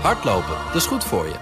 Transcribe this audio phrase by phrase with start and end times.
[0.00, 1.34] Hardlopen, dat is goed voor je.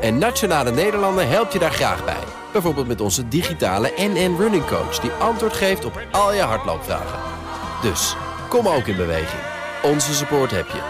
[0.00, 2.24] En Nationale Nederlanden helpt je daar graag bij.
[2.52, 4.98] Bijvoorbeeld met onze digitale NN Running Coach...
[4.98, 7.18] die antwoord geeft op al je hardloopvragen.
[7.82, 8.16] Dus,
[8.48, 9.42] kom ook in beweging.
[9.82, 10.80] Onze support heb je.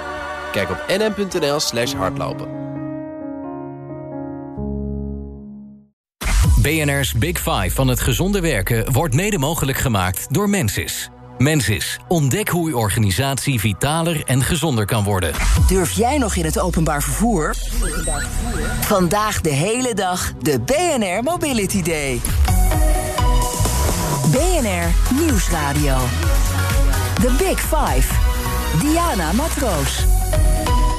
[0.53, 2.61] Kijk op nn.nl slash hardlopen.
[6.63, 8.93] BNR's Big Five van het gezonde werken...
[8.93, 11.11] wordt mede mogelijk gemaakt door Mensis...
[11.43, 15.33] Mensis, ontdek hoe uw organisatie vitaler en gezonder kan worden.
[15.69, 17.55] Durf jij nog in het openbaar vervoer?
[18.81, 22.21] Vandaag de hele dag de BNR Mobility Day.
[24.31, 25.97] BNR Nieuwsradio.
[27.21, 28.15] The Big Five.
[28.81, 30.22] Diana Matroos.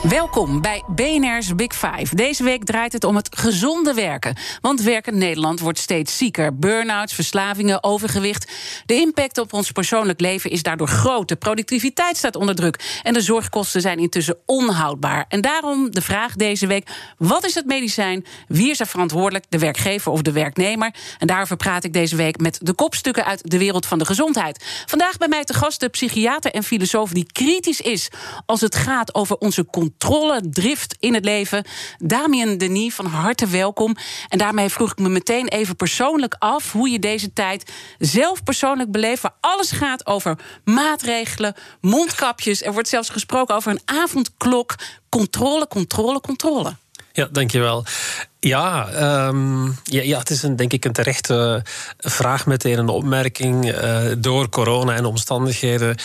[0.09, 2.15] Welkom bij BNR's Big Five.
[2.15, 4.35] Deze week draait het om het gezonde werken.
[4.61, 6.57] Want werkend Nederland wordt steeds zieker.
[6.57, 8.51] Burn-outs, verslavingen, overgewicht.
[8.85, 11.27] De impact op ons persoonlijk leven is daardoor groot.
[11.27, 12.99] De productiviteit staat onder druk.
[13.03, 15.25] En de zorgkosten zijn intussen onhoudbaar.
[15.27, 18.25] En daarom de vraag deze week: wat is het medicijn?
[18.47, 20.95] Wie is er verantwoordelijk, de werkgever of de werknemer?
[21.19, 24.83] En daarover praat ik deze week met de kopstukken uit de wereld van de gezondheid.
[24.85, 28.09] Vandaag bij mij te gast de psychiater en filosoof die kritisch is
[28.45, 29.65] als het gaat over onze
[30.49, 31.65] drift in het leven.
[31.97, 33.95] Damien Denis, van harte welkom.
[34.29, 38.91] En daarmee vroeg ik me meteen even persoonlijk af hoe je deze tijd zelf persoonlijk
[38.91, 39.21] beleeft.
[39.21, 42.63] Waar alles gaat over maatregelen, mondkapjes.
[42.63, 44.75] Er wordt zelfs gesproken over een avondklok.
[45.09, 46.75] Controle, controle, controle.
[47.11, 47.85] Ja, dankjewel.
[48.45, 48.89] Ja,
[49.27, 51.63] um, ja, ja, het is een, denk ik een terechte
[51.97, 53.65] vraag meteen een opmerking.
[53.65, 55.95] Uh, door corona en omstandigheden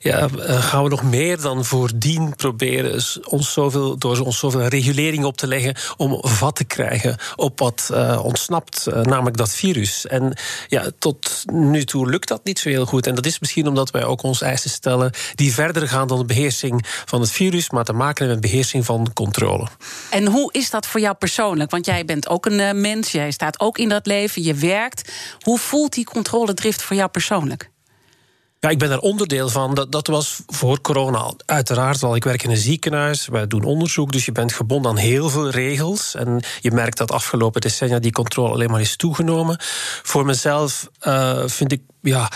[0.00, 5.24] ja, uh, gaan we nog meer dan voordien proberen ons zoveel, door ons zoveel regulering
[5.24, 7.90] op te leggen om vat te krijgen op wat
[8.22, 10.06] ontsnapt, namelijk dat virus.
[10.06, 13.06] En ja, tot nu toe lukt dat niet zo heel goed.
[13.06, 16.24] En dat is misschien omdat wij ook ons eisen stellen die verder gaan dan de
[16.24, 19.66] beheersing van het virus, maar te maken hebben met beheersing van controle.
[20.10, 21.70] En hoe is dat voor jou persoonlijk?
[21.70, 25.12] Want jij bent ook een uh, mens, jij staat ook in dat leven, je werkt.
[25.40, 27.70] Hoe voelt die controledrift voor jou persoonlijk?
[28.60, 29.74] Ja, ik ben er onderdeel van.
[29.74, 32.16] Dat, dat was voor corona uiteraard al.
[32.16, 35.50] Ik werk in een ziekenhuis, wij doen onderzoek, dus je bent gebonden aan heel veel
[35.50, 36.14] regels.
[36.14, 39.56] En je merkt dat afgelopen decennia die controle alleen maar is toegenomen.
[40.02, 42.30] Voor mezelf uh, vind ik ja,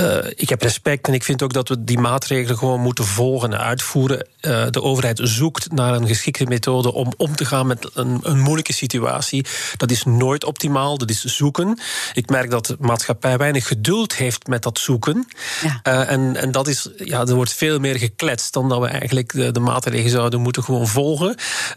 [0.00, 3.52] uh, ik heb respect en ik vind ook dat we die maatregelen gewoon moeten volgen
[3.52, 4.26] en uitvoeren.
[4.40, 8.38] Uh, de overheid zoekt naar een geschikte methode om om te gaan met een, een,
[8.38, 9.46] moeilijke situatie.
[9.76, 11.78] Dat is nooit optimaal, dat is zoeken.
[12.12, 15.28] Ik merk dat de maatschappij weinig geduld heeft met dat zoeken.
[15.62, 15.80] Ja.
[15.82, 19.32] Uh, en, en dat is, ja, er wordt veel meer gekletst dan dat we eigenlijk
[19.32, 21.34] de, de maatregelen zouden moeten gewoon volgen.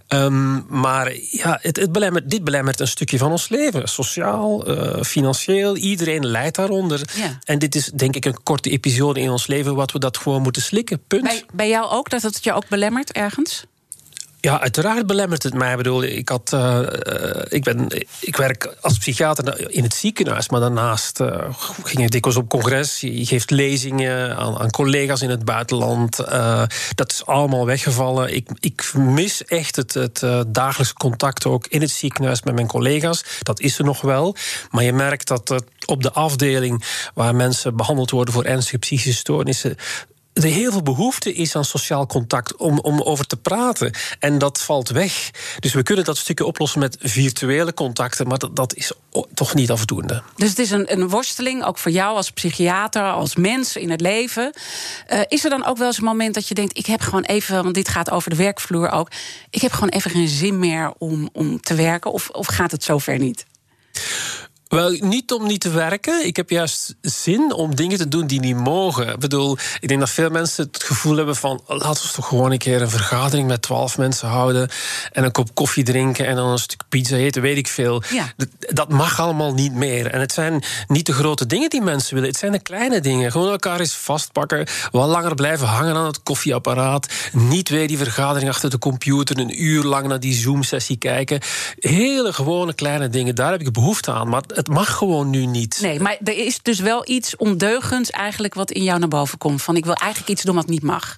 [0.07, 3.87] Um, maar ja, het, het belemmert, dit belemmert een stukje van ons leven.
[3.87, 4.63] Sociaal,
[5.03, 7.01] financieel, iedereen leidt daaronder.
[7.15, 7.30] Ja.
[7.43, 10.41] En dit is denk ik een korte episode in ons leven wat we dat gewoon
[10.41, 11.01] moeten slikken.
[11.07, 11.23] Punt.
[11.23, 13.65] Bij, bij jou ook, dat het je ook belemmert ergens?
[14.41, 15.71] Ja, uiteraard belemmert het mij.
[15.71, 16.79] Ik bedoel, ik, had, uh,
[17.49, 17.87] ik, ben,
[18.19, 21.35] ik werk als psychiater in het ziekenhuis, maar daarnaast uh,
[21.83, 22.99] ging ik dikwijls op congres.
[22.99, 26.15] Je geeft lezingen aan, aan collega's in het buitenland.
[26.95, 28.35] Dat is allemaal weggevallen.
[28.35, 33.23] Ik, ik mis echt het, het dagelijkse contact ook in het ziekenhuis met mijn collega's.
[33.41, 34.35] Dat is er nog wel.
[34.71, 39.75] Maar je merkt dat op de afdeling waar mensen behandeld worden voor ernstige psychische stoornissen,
[40.33, 43.91] er heel veel behoefte is aan sociaal contact om, om over te praten.
[44.19, 45.31] En dat valt weg.
[45.59, 48.91] Dus we kunnen dat stukje oplossen met virtuele contacten, maar dat, dat is
[49.33, 50.23] toch niet afdoende.
[50.35, 54.01] Dus het is een, een worsteling, ook voor jou als psychiater, als mens in het
[54.01, 54.53] leven.
[55.13, 57.23] Uh, is er dan ook wel eens een moment dat je denkt: ik heb gewoon
[57.23, 59.11] even, want dit gaat over de werkvloer ook,
[59.49, 62.11] ik heb gewoon even geen zin meer om, om te werken?
[62.11, 63.45] Of, of gaat het zover niet?
[64.71, 66.25] Wel, niet om niet te werken.
[66.25, 69.07] Ik heb juist zin om dingen te doen die niet mogen.
[69.07, 71.61] Ik bedoel, ik denk dat veel mensen het gevoel hebben van...
[71.67, 74.69] laten we toch gewoon een keer een vergadering met twaalf mensen houden...
[75.11, 78.03] en een kop koffie drinken en dan een stuk pizza eten, weet ik veel.
[78.09, 78.33] Ja.
[78.57, 80.07] Dat mag allemaal niet meer.
[80.07, 82.29] En het zijn niet de grote dingen die mensen willen.
[82.29, 83.31] Het zijn de kleine dingen.
[83.31, 84.67] Gewoon elkaar eens vastpakken.
[84.91, 87.13] Wat langer blijven hangen aan het koffieapparaat.
[87.31, 89.39] Niet weer die vergadering achter de computer...
[89.39, 91.39] een uur lang naar die Zoom-sessie kijken.
[91.79, 94.29] Hele gewone kleine dingen, daar heb ik behoefte aan.
[94.29, 95.79] Maar het mag gewoon nu niet.
[95.81, 99.61] Nee, maar er is dus wel iets ondeugends eigenlijk wat in jou naar boven komt.
[99.61, 101.17] Van ik wil eigenlijk iets doen wat niet mag.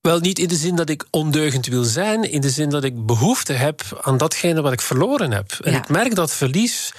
[0.00, 3.06] Wel, niet in de zin dat ik ondeugend wil zijn, in de zin dat ik
[3.06, 5.52] behoefte heb aan datgene wat ik verloren heb.
[5.60, 6.92] En ik merk dat verlies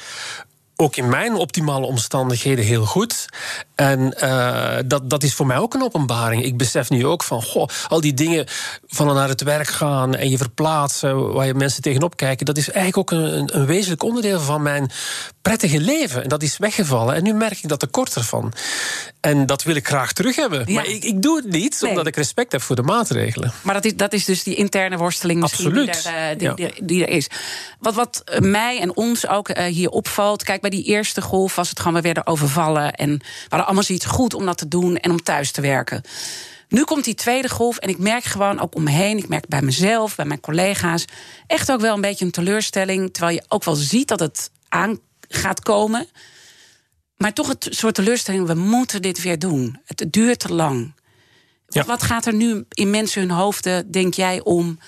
[0.81, 3.25] ook in mijn optimale omstandigheden heel goed.
[3.75, 6.43] En uh, dat, dat is voor mij ook een openbaring.
[6.43, 8.45] Ik besef nu ook van, goh, al die dingen
[8.87, 12.71] van naar het werk gaan en je verplaatsen, waar je mensen tegenop kijken, dat is
[12.71, 14.91] eigenlijk ook een, een wezenlijk onderdeel van mijn
[15.41, 16.23] prettige leven.
[16.23, 17.15] En dat is weggevallen.
[17.15, 18.53] En nu merk ik dat tekort ervan.
[19.19, 20.73] En dat wil ik graag terug hebben.
[20.73, 23.53] Maar ik, ik doe het niet, omdat ik respect heb voor de maatregelen.
[23.61, 27.05] Maar dat is, dat is dus die interne worsteling misschien die er, uh, die, die,
[27.05, 27.27] er, is.
[27.79, 30.43] Wat, wat mij en ons ook uh, hier opvalt...
[30.43, 31.93] kijk, bij die eerste golf was het gewoon...
[31.93, 34.97] we werden overvallen en we hadden allemaal zoiets goed om dat te doen...
[34.97, 36.01] en om thuis te werken.
[36.69, 39.17] Nu komt die tweede golf en ik merk gewoon ook om me heen...
[39.17, 41.05] ik merk bij mezelf, bij mijn collega's...
[41.47, 43.13] echt ook wel een beetje een teleurstelling...
[43.13, 46.07] terwijl je ook wel ziet dat het aan gaat komen.
[47.17, 49.79] Maar toch het soort teleurstelling, we moeten dit weer doen.
[49.85, 50.93] Het duurt te lang.
[51.67, 51.85] Ja.
[51.85, 54.79] Wat gaat er nu in mensen hun hoofden, denk jij, om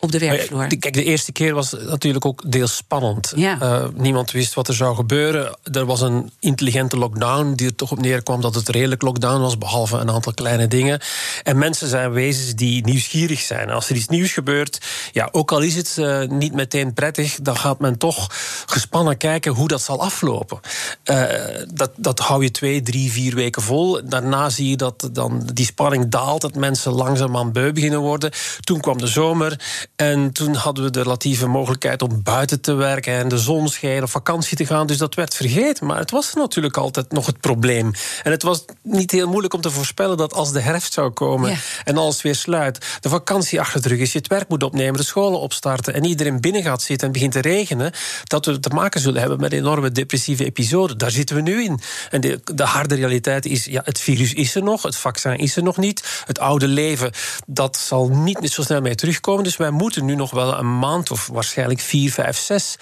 [0.00, 0.66] op de werkvloer.
[0.66, 3.32] Kijk, de eerste keer was natuurlijk ook deels spannend.
[3.36, 5.56] Uh, niemand wist wat er zou gebeuren.
[5.72, 9.58] Er was een intelligente lockdown die er toch op neerkwam dat het redelijk lockdown was,
[9.58, 11.00] behalve een aantal kleine dingen.
[11.42, 13.70] En mensen zijn wezens die nieuwsgierig zijn.
[13.70, 14.78] Als er iets nieuws gebeurt,
[15.12, 18.26] ja, ook al is het uh, niet meteen prettig, dan gaat men toch
[18.66, 20.60] gespannen kijken hoe dat zal aflopen.
[21.04, 21.24] Uh,
[21.72, 24.00] dat, dat hou je twee, drie, vier weken vol.
[24.04, 28.30] Daarna zie je dat dan die spanning daalt, dat mensen langzaamaan beu beginnen worden.
[28.60, 29.60] Toen kwam de zomer.
[30.00, 34.02] En toen hadden we de relatieve mogelijkheid om buiten te werken en de zon schijnen,
[34.02, 34.86] op vakantie te gaan.
[34.86, 35.86] Dus dat werd vergeten.
[35.86, 37.92] Maar het was natuurlijk altijd nog het probleem.
[38.22, 41.58] En het was niet heel moeilijk om te voorspellen dat als de herfst zou komen
[41.84, 45.00] en alles weer sluit, de vakantie achter de rug is, je het werk moet opnemen,
[45.00, 47.92] de scholen opstarten en iedereen binnen gaat zitten en begint te regenen,
[48.24, 50.98] dat we te maken zullen hebben met enorme depressieve episoden.
[50.98, 51.80] Daar zitten we nu in.
[52.10, 55.56] En de, de harde realiteit is, ja, het virus is er nog, het vaccin is
[55.56, 56.22] er nog niet.
[56.24, 57.12] Het oude leven,
[57.46, 59.44] dat zal niet zo snel mee terugkomen.
[59.44, 62.76] Dus wij moeten nu nog wel een maand of waarschijnlijk vier, vijf, zes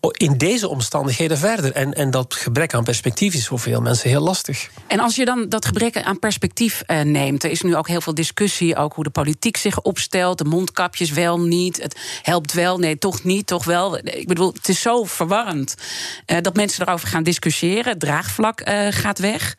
[0.00, 1.72] in deze omstandigheden verder.
[1.72, 4.70] En, en dat gebrek aan perspectief is voor veel mensen heel lastig.
[4.86, 8.00] En als je dan dat gebrek aan perspectief eh, neemt, er is nu ook heel
[8.00, 12.78] veel discussie, ook hoe de politiek zich opstelt, de mondkapjes wel niet, het helpt wel,
[12.78, 13.96] nee, toch niet, toch wel.
[13.96, 15.74] Ik bedoel, het is zo verwarrend
[16.26, 17.92] uh, dat mensen erover gaan discussiëren.
[17.92, 19.56] Het draagvlak uh, gaat weg.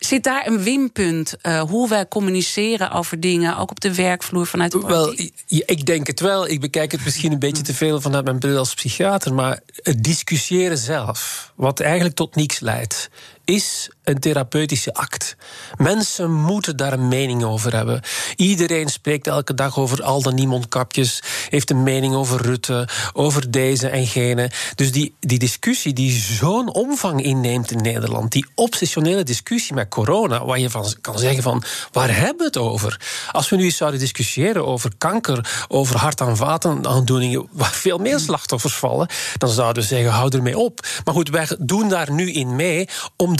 [0.00, 1.34] Zit daar een winpunt?
[1.42, 5.14] Uh, hoe wij communiceren over dingen, ook op de werkvloer vanuit de Wel,
[5.46, 6.48] ik denk het wel.
[6.48, 9.34] Ik bekijk het misschien een beetje te veel vanuit mijn bril als psychiater.
[9.34, 13.10] Maar het discussiëren zelf, wat eigenlijk tot niets leidt,
[13.44, 15.36] is een therapeutische act.
[15.76, 18.00] Mensen moeten daar een mening over hebben.
[18.36, 23.50] Iedereen spreekt elke dag over al dan niemand kapjes, heeft een mening over Rutte, over
[23.50, 24.50] deze en gene.
[24.74, 30.44] Dus die, die discussie die zo'n omvang inneemt in Nederland, die obsessionele discussie met corona,
[30.44, 33.00] waar je van kan zeggen van waar hebben we het over?
[33.30, 38.74] Als we nu zouden discussiëren over kanker, over hart- en vaataandoeningen, waar veel meer slachtoffers
[38.74, 39.08] vallen,
[39.38, 40.86] dan zouden we zeggen hou ermee op.
[41.04, 42.88] Maar goed, wij doen daar nu in mee,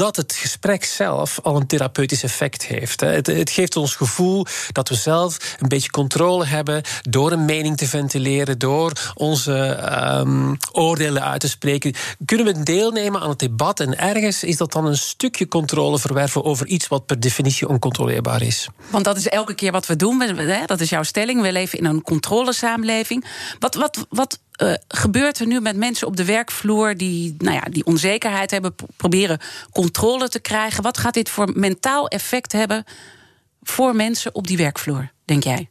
[0.00, 3.00] omdat het gesprek zelf al een therapeutisch effect heeft.
[3.00, 7.76] Het, het geeft ons gevoel dat we zelf een beetje controle hebben door een mening
[7.76, 9.78] te ventileren, door onze
[10.18, 11.94] um, oordelen uit te spreken.
[12.24, 16.44] Kunnen we deelnemen aan het debat en ergens is dat dan een stukje controle verwerven
[16.44, 18.68] over iets wat per definitie oncontroleerbaar is.
[18.90, 20.22] Want dat is elke keer wat we doen,
[20.66, 21.42] dat is jouw stelling.
[21.42, 23.24] We leven in een controlesamenleving.
[23.58, 27.62] Wat, wat, wat uh, gebeurt er nu met mensen op de werkvloer die, nou ja,
[27.70, 29.38] die onzekerheid hebben, proberen
[29.72, 30.82] controle te krijgen?
[30.82, 32.84] Wat gaat dit voor mentaal effect hebben
[33.62, 35.68] voor mensen op die werkvloer, denk jij?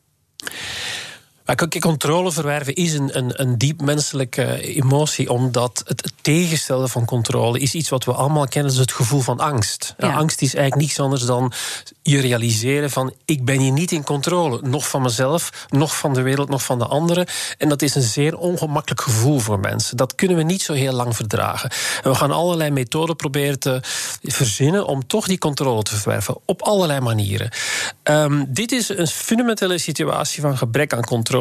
[1.55, 7.73] Controle verwerven is een, een, een diep menselijke emotie, omdat het, tegenstelde van controle is
[7.73, 9.95] iets wat we allemaal kennen, dus het gevoel van angst.
[9.97, 11.53] Angst is eigenlijk niets anders dan
[12.01, 16.21] je realiseren van ik ben hier niet in controle, nog van mezelf, nog van de
[16.21, 17.27] wereld, nog van de anderen.
[17.57, 19.97] En dat is een zeer ongemakkelijk gevoel voor mensen.
[19.97, 21.69] Dat kunnen we niet zo heel lang verdragen.
[22.03, 23.79] En we gaan allerlei methoden proberen te
[24.21, 27.49] verzinnen om toch die controle te verwerven, op allerlei manieren.
[28.03, 31.38] Um, dit is een fundamentele situatie van gebrek aan controle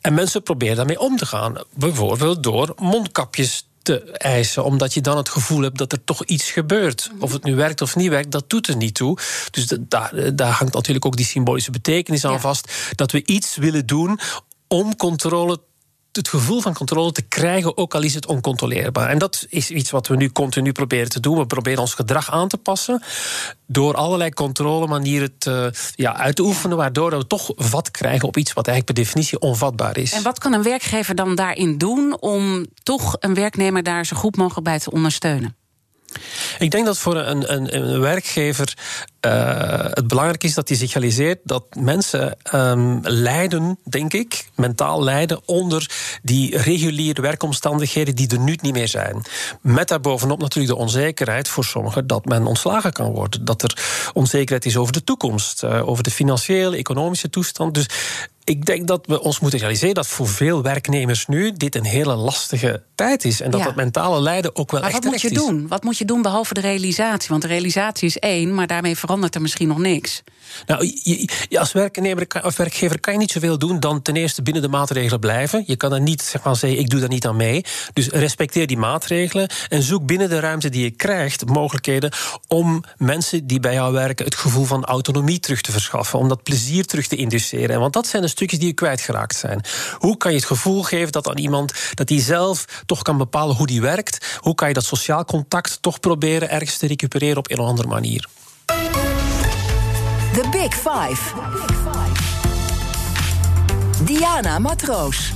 [0.00, 1.54] en mensen proberen daarmee om te gaan.
[1.74, 6.50] Bijvoorbeeld door mondkapjes te eisen, omdat je dan het gevoel hebt dat er toch iets
[6.50, 7.10] gebeurt.
[7.20, 9.18] Of het nu werkt of niet werkt, dat doet er niet toe.
[9.50, 12.72] Dus daar, daar hangt natuurlijk ook die symbolische betekenis aan vast.
[12.94, 14.20] Dat we iets willen doen
[14.66, 15.60] om controle
[16.18, 19.08] het gevoel van controle te krijgen, ook al is het oncontroleerbaar.
[19.08, 21.38] En dat is iets wat we nu continu proberen te doen.
[21.38, 23.02] We proberen ons gedrag aan te passen
[23.66, 28.52] door allerlei controlemanieren te, ja, uit te oefenen, waardoor we toch vat krijgen op iets
[28.52, 30.12] wat eigenlijk per definitie onvatbaar is.
[30.12, 34.36] En wat kan een werkgever dan daarin doen om toch een werknemer daar zo goed
[34.36, 35.56] mogelijk bij te ondersteunen?
[36.58, 38.74] Ik denk dat voor een, een, een werkgever
[39.26, 45.02] uh, het belangrijk is dat hij zich realiseert dat mensen um, lijden, denk ik, mentaal
[45.02, 45.90] lijden onder
[46.22, 49.22] die reguliere werkomstandigheden die er nu niet meer zijn.
[49.60, 53.44] Met daarbovenop natuurlijk de onzekerheid voor sommigen dat men ontslagen kan worden.
[53.44, 53.78] Dat er
[54.12, 57.74] onzekerheid is over de toekomst, uh, over de financiële, economische toestand.
[57.74, 57.86] Dus
[58.48, 62.14] ik denk dat we ons moeten realiseren dat voor veel werknemers nu dit een hele
[62.14, 63.40] lastige tijd is.
[63.40, 63.66] En dat Ja.
[63.66, 65.34] het mentale lijden ook wel Maar echt wat moet je is.
[65.36, 65.68] doen?
[65.68, 67.28] Wat moet je doen behalve de realisatie?
[67.28, 70.22] Want de realisatie is één, maar daarmee verandert er misschien nog niks.
[70.66, 74.42] Nou, je, je- als werknemer of werkgever kan je niet zoveel doen dan ten eerste
[74.42, 75.62] binnen de maatregelen blijven.
[75.66, 77.64] Je kan er niet zeg maar, zeggen, ik doe daar niet aan mee.
[77.92, 82.12] Dus respecteer die maatregelen en zoek binnen de ruimte die je krijgt mogelijkheden
[82.46, 86.18] om mensen die bij jou werken het gevoel van autonomie terug te verschaffen.
[86.18, 87.80] Om dat plezier terug te induceren.
[87.80, 89.60] Want dat zijn de stukjes die je kwijtgeraakt zijn.
[89.98, 93.56] Hoe kan je het gevoel geven dat aan iemand dat hij zelf toch kan bepalen
[93.56, 94.38] hoe die werkt?
[94.40, 97.88] Hoe kan je dat sociaal contact toch proberen ergens te recupereren op een of andere
[97.88, 98.28] manier?
[100.32, 101.34] The Big Five.
[104.04, 105.32] Diana Matroos.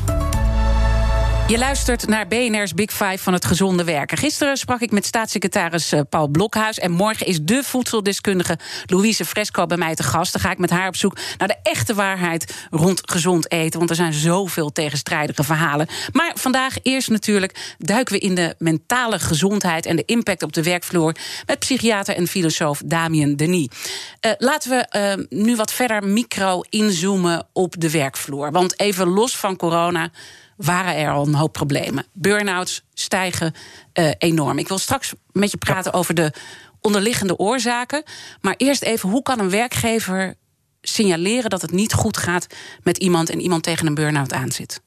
[1.52, 4.18] Je luistert naar BNR's Big Five van het gezonde werken.
[4.18, 6.78] Gisteren sprak ik met staatssecretaris eh, Paul Blokhuis.
[6.78, 10.32] En morgen is de voedseldeskundige Louise Fresco bij mij te gast.
[10.32, 13.78] Dan ga ik met haar op zoek naar de echte waarheid rond gezond eten.
[13.78, 15.88] Want er zijn zoveel tegenstrijdige verhalen.
[16.12, 19.87] Maar vandaag eerst natuurlijk duiken we in de mentale gezondheid...
[19.87, 21.16] en de impact op de werkvloer
[21.47, 23.68] met psychiater en filosoof Damien Denis.
[24.21, 28.50] Eh, laten we eh, nu wat verder micro inzoomen op de werkvloer.
[28.50, 30.11] Want even los van corona
[30.56, 32.06] waren er al een hoop problemen.
[32.12, 33.54] Burn-outs stijgen
[33.92, 34.59] eh, enorm.
[34.59, 36.32] Ik wil straks met je praten over de
[36.80, 38.02] onderliggende oorzaken.
[38.40, 40.35] Maar eerst even, hoe kan een werkgever
[40.80, 42.47] signaleren dat het niet goed gaat
[42.82, 44.80] met iemand en iemand tegen een burn-out aanzit?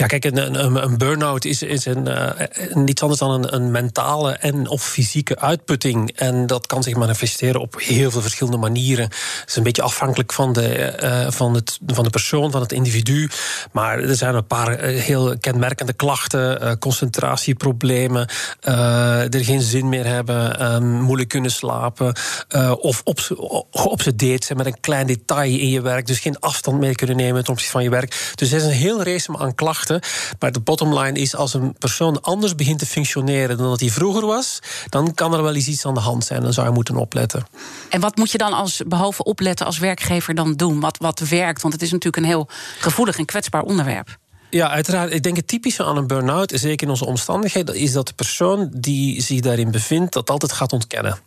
[0.00, 3.70] Ja, kijk, een, een, een burn-out is, is een, eh, niets anders dan een, een
[3.70, 6.10] mentale en of fysieke uitputting.
[6.10, 9.04] En dat kan zich manifesteren op heel veel verschillende manieren.
[9.04, 12.72] Het is een beetje afhankelijk van de, eh, van, het, van de persoon, van het
[12.72, 13.28] individu.
[13.72, 18.28] Maar er zijn een paar eh, heel kenmerkende klachten: eh, concentratieproblemen,
[18.60, 22.14] eh, er geen zin meer hebben, eh, moeilijk kunnen slapen,
[22.48, 23.32] eh, of obs-
[23.70, 26.06] geobsedeerd zijn met een klein detail in je werk.
[26.06, 28.32] Dus geen afstand meer kunnen nemen ten opzichte van je werk.
[28.34, 29.88] Dus er is een heel race aan klachten.
[30.38, 33.90] Maar de bottom line is: als een persoon anders begint te functioneren dan dat hij
[33.90, 36.42] vroeger was, dan kan er wel eens iets aan de hand zijn.
[36.42, 37.46] Dan zou je moeten opletten.
[37.88, 40.80] En wat moet je dan als, behalve opletten als werkgever dan doen?
[40.80, 41.62] Wat, wat werkt?
[41.62, 44.18] Want het is natuurlijk een heel gevoelig en kwetsbaar onderwerp.
[44.50, 45.12] Ja, uiteraard.
[45.12, 48.70] Ik denk het typische aan een burn-out, zeker in onze omstandigheden, is dat de persoon
[48.76, 51.18] die zich daarin bevindt dat altijd gaat ontkennen.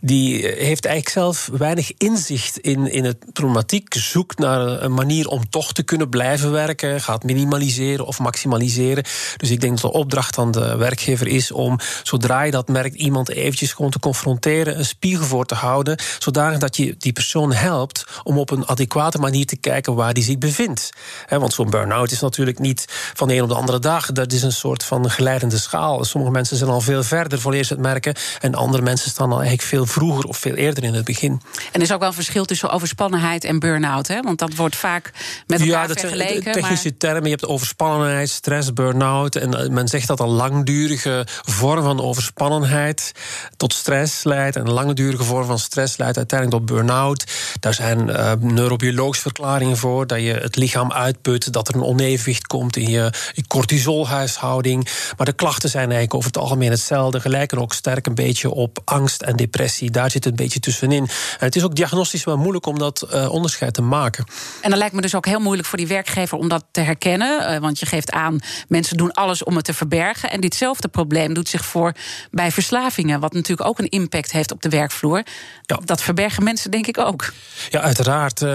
[0.00, 5.50] Die heeft eigenlijk zelf weinig inzicht in, in het problematiek, zoekt naar een manier om
[5.50, 9.04] toch te kunnen blijven werken, gaat minimaliseren of maximaliseren.
[9.36, 12.94] Dus ik denk dat de opdracht aan de werkgever is om, zodra je dat merkt,
[12.94, 17.52] iemand eventjes gewoon te confronteren, een spiegel voor te houden, zodanig dat je die persoon
[17.52, 20.90] helpt om op een adequate manier te kijken waar die zich bevindt.
[21.28, 24.12] Want zo'n burn-out is natuurlijk niet van de een op de andere dag.
[24.12, 26.04] Dat is een soort van geleidende schaal.
[26.04, 29.37] Sommige mensen zijn al veel verder voor eerst het merken, en andere mensen staan al
[29.40, 31.30] eigenlijk veel vroeger of veel eerder in het begin.
[31.32, 31.40] En
[31.72, 34.08] er is ook wel een verschil tussen overspannenheid en burn-out.
[34.08, 34.20] Hè?
[34.20, 35.12] Want dat wordt vaak
[35.46, 36.52] met elkaar ja, dat zijn vergeleken.
[36.52, 37.22] technische maar- termen.
[37.22, 39.36] Je hebt overspannenheid, stress, burn-out.
[39.36, 43.12] En eh, men zegt dat een langdurige vorm van overspannenheid
[43.56, 44.56] tot stress leidt.
[44.56, 47.24] En een langdurige vorm van stress leidt uiteindelijk tot burn-out.
[47.60, 50.06] Daar zijn eh, neurobiologische verklaringen voor.
[50.06, 54.88] Dat je het lichaam uitput, dat er een onevenwicht komt in je, je cortisolhuishouding.
[55.16, 57.20] Maar de klachten zijn eigenlijk over het algemeen hetzelfde.
[57.20, 59.90] Gelijken ook sterk een beetje op angst en depressie.
[59.90, 61.02] Daar zit het een beetje tussenin.
[61.02, 64.24] En het is ook diagnostisch wel moeilijk om dat eh, onderscheid te maken.
[64.60, 67.46] En dan lijkt me dus ook heel moeilijk voor die werkgever om dat te herkennen.
[67.46, 70.30] eh, Want je geeft aan, mensen doen alles om het te verbergen.
[70.30, 71.92] En ditzelfde probleem doet zich voor
[72.30, 73.20] bij verslavingen.
[73.20, 75.22] Wat natuurlijk ook een impact heeft op de werkvloer.
[75.62, 75.80] Ja.
[75.84, 77.32] Dat verbergen mensen denk ik ook.
[77.70, 78.42] Ja, uiteraard.
[78.42, 78.48] eh,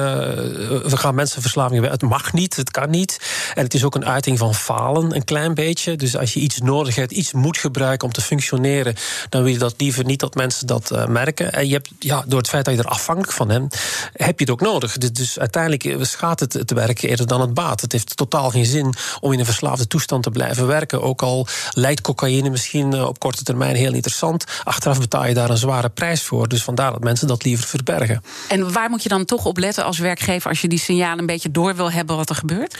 [0.84, 1.92] we gaan mensenverslavingen.
[1.92, 3.20] Het mag niet, het kan niet.
[3.54, 5.96] En het is ook een uiting van falen, een klein beetje.
[5.96, 8.96] Dus als je iets nodig hebt, iets moet gebruiken om te functioneren,
[9.30, 11.54] dan wil je dat liever niet dat mensen dat eh, merken.
[11.54, 13.76] En je hebt, ja, door het feit dat je er afhankelijk van bent,
[14.14, 14.98] heb je het ook nodig.
[14.98, 17.82] Dus, dus uiteindelijk eh, schaadt het het werken eerder dan het baat.
[17.82, 21.02] Het heeft totaal geen zin om in een verslaafde toestand te blijven werken.
[21.02, 24.46] Ook al lijkt cocaïne misschien eh, op korte termijn heel interessant.
[24.64, 26.48] Achteraf betaal je daar een zware prijs voor.
[26.48, 28.24] Dus vandaar dat mensen dat liever verbergen.
[28.48, 31.26] En waar moet je dan toch op letten als werkgever als je die signalen een
[31.26, 32.78] beetje door wil hebben wat er gebeurt?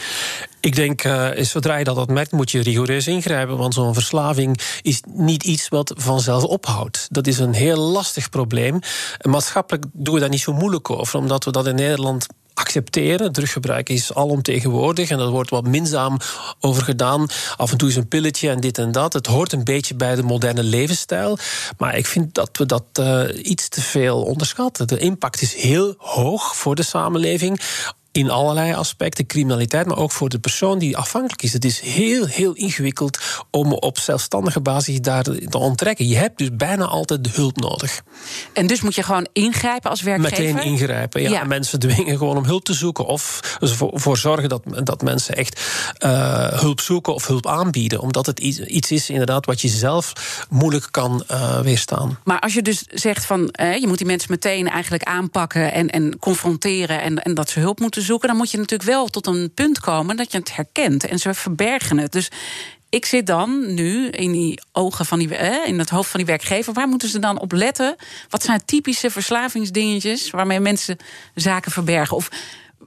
[0.64, 3.56] Ik denk, eh, zodra je dat, dat merkt, moet je rigoureus ingrijpen.
[3.56, 7.06] Want zo'n verslaving is niet iets wat vanzelf ophoudt.
[7.10, 8.78] Dat is een heel lastig probleem.
[9.22, 13.32] Maatschappelijk doen we daar niet zo moeilijk over, omdat we dat in Nederland accepteren.
[13.32, 16.16] Druggebruik is alomtegenwoordig en dat wordt wat minzaam
[16.60, 17.26] over gedaan.
[17.56, 19.12] Af en toe is een pilletje en dit en dat.
[19.12, 21.38] Het hoort een beetje bij de moderne levensstijl.
[21.78, 24.86] Maar ik vind dat we dat eh, iets te veel onderschatten.
[24.86, 27.60] De impact is heel hoog voor de samenleving
[28.16, 31.52] in allerlei aspecten, criminaliteit, maar ook voor de persoon die afhankelijk is.
[31.52, 33.18] Het is heel, heel ingewikkeld
[33.50, 36.08] om op zelfstandige basis daar te onttrekken.
[36.08, 38.02] Je hebt dus bijna altijd de hulp nodig.
[38.52, 40.54] En dus moet je gewoon ingrijpen als werkgever?
[40.54, 41.44] Meteen ingrijpen, ja.
[41.44, 45.60] Mensen dwingen gewoon om hulp te zoeken of ervoor zorgen dat, dat mensen echt
[45.98, 48.00] uh, hulp zoeken of hulp aanbieden.
[48.00, 50.12] Omdat het iets is inderdaad wat je zelf
[50.50, 52.18] moeilijk kan uh, weerstaan.
[52.24, 55.90] Maar als je dus zegt van eh, je moet die mensen meteen eigenlijk aanpakken en,
[55.90, 59.26] en confronteren en, en dat ze hulp moeten zoeken, dan moet je natuurlijk wel tot
[59.26, 61.06] een punt komen dat je het herkent.
[61.06, 62.12] En ze verbergen het.
[62.12, 62.30] Dus
[62.88, 65.28] ik zit dan nu in die ogen van die,
[65.66, 66.72] in het hoofd van die werkgever.
[66.72, 67.96] Waar moeten ze dan op letten?
[68.28, 70.96] Wat zijn typische verslavingsdingetjes waarmee mensen
[71.34, 72.16] zaken verbergen?
[72.16, 72.28] Of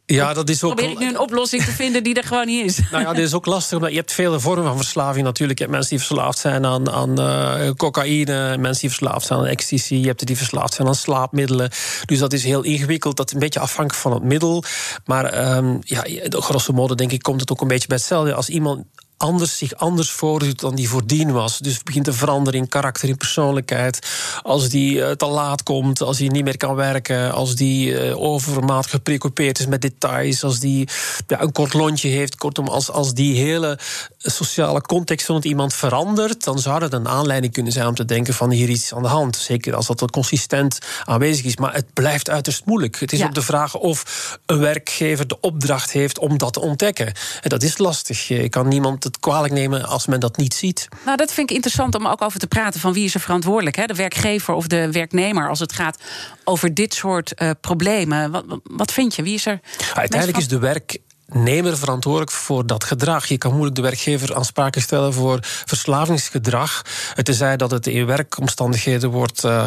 [0.06, 0.76] ja, dat is ook.
[0.76, 2.80] Probeer ik nu een oplossing te vinden die er gewoon niet is?
[2.92, 5.60] Nou ja, dit is ook lastig, omdat je hebt vele vormen van verslaving natuurlijk.
[5.60, 9.46] Je hebt mensen die verslaafd zijn aan, aan uh, cocaïne, mensen die verslaafd zijn aan
[9.46, 11.72] ecstasy, je hebt er die verslaafd zijn aan slaapmiddelen.
[12.06, 14.64] Dus dat is heel ingewikkeld, dat is een beetje afhankelijk van het middel.
[15.06, 18.34] Maar um, ja, grosso modo denk ik komt het ook een beetje bij hetzelfde.
[18.34, 18.86] Als iemand
[19.18, 21.58] anders, zich anders voordoet dan die voordien was.
[21.58, 24.08] Dus begint te veranderen in karakter, in persoonlijkheid.
[24.44, 28.22] Als die uh, te laat komt, als hij niet meer kan werken, als die uh,
[28.22, 30.88] overmaat gepreoccupeerd is met details, als die
[31.28, 32.36] ja, een kort lontje heeft.
[32.36, 33.80] Kortom, als, als die hele
[34.18, 38.06] sociale context van het iemand verandert, dan zou dat een aanleiding kunnen zijn om te
[38.06, 39.36] denken van hier iets aan de hand.
[39.36, 41.58] Zeker als dat consistent aanwezig is.
[41.58, 43.00] Maar het blijft uiterst moeilijk.
[43.00, 47.06] Het is ook de vraag of een werkgever de opdracht heeft om dat te ontdekken.
[47.42, 48.28] En dat is lastig.
[48.28, 50.88] Je kan niemand het kwalijk nemen als men dat niet ziet.
[51.06, 52.80] Nou, dat vind ik interessant om ook over te praten.
[52.80, 53.76] Van wie is er verantwoordelijk?
[53.76, 53.86] Hè?
[53.86, 56.04] De werkgever of de werknemer als het gaat
[56.44, 58.32] over dit soort uh, problemen.
[58.32, 59.24] Wat, wat vind je?
[59.24, 59.60] Wie is er?
[59.94, 60.98] Uiteindelijk is de werk
[61.34, 63.26] nemer verantwoordelijk voor dat gedrag.
[63.26, 66.82] Je kan moeilijk de werkgever aansprakelijk stellen voor verslavingsgedrag.
[67.14, 69.66] Het is dat het in werkomstandigheden wordt uh,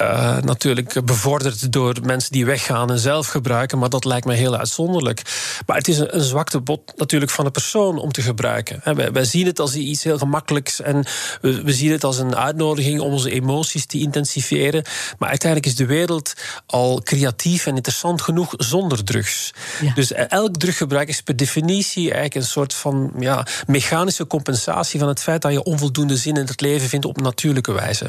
[0.00, 4.56] uh, natuurlijk bevorderd door mensen die weggaan en zelf gebruiken, maar dat lijkt me heel
[4.56, 5.22] uitzonderlijk.
[5.66, 8.80] Maar het is een, een zwakte bot natuurlijk van de persoon om te gebruiken.
[8.94, 11.04] Wij, wij, zien het als iets heel gemakkelijks en
[11.40, 14.84] we, we, zien het als een uitnodiging om onze emoties te intensiveren.
[15.18, 16.34] Maar uiteindelijk is de wereld
[16.66, 19.52] al creatief en interessant genoeg zonder drugs.
[19.80, 19.92] Ja.
[19.94, 25.22] Dus elk druggebruik is per definitie eigenlijk een soort van ja, mechanische compensatie van het
[25.22, 28.06] feit dat je onvoldoende zin in het leven vindt op natuurlijke wijze.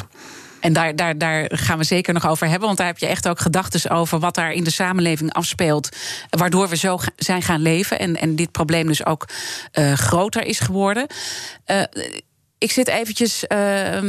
[0.60, 2.65] En daar, daar, daar gaan we zeker nog over hebben.
[2.65, 5.89] Want daar heb je echt ook gedachten over wat daar in de samenleving afspeelt.
[6.29, 8.00] Waardoor we zo zijn gaan leven.
[8.00, 9.25] En, en dit probleem dus ook
[9.74, 11.08] uh, groter is geworden.
[11.67, 11.82] Uh,
[12.58, 13.43] ik zit eventjes.
[13.47, 14.00] Uh,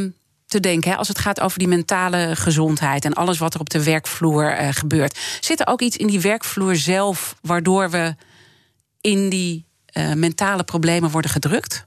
[0.46, 0.90] te denken.
[0.90, 4.60] Hè, als het gaat over die mentale gezondheid en alles wat er op de werkvloer
[4.60, 5.18] uh, gebeurt.
[5.40, 8.14] Zit er ook iets in die werkvloer zelf waardoor we
[9.10, 11.86] in die uh, mentale problemen worden gedrukt?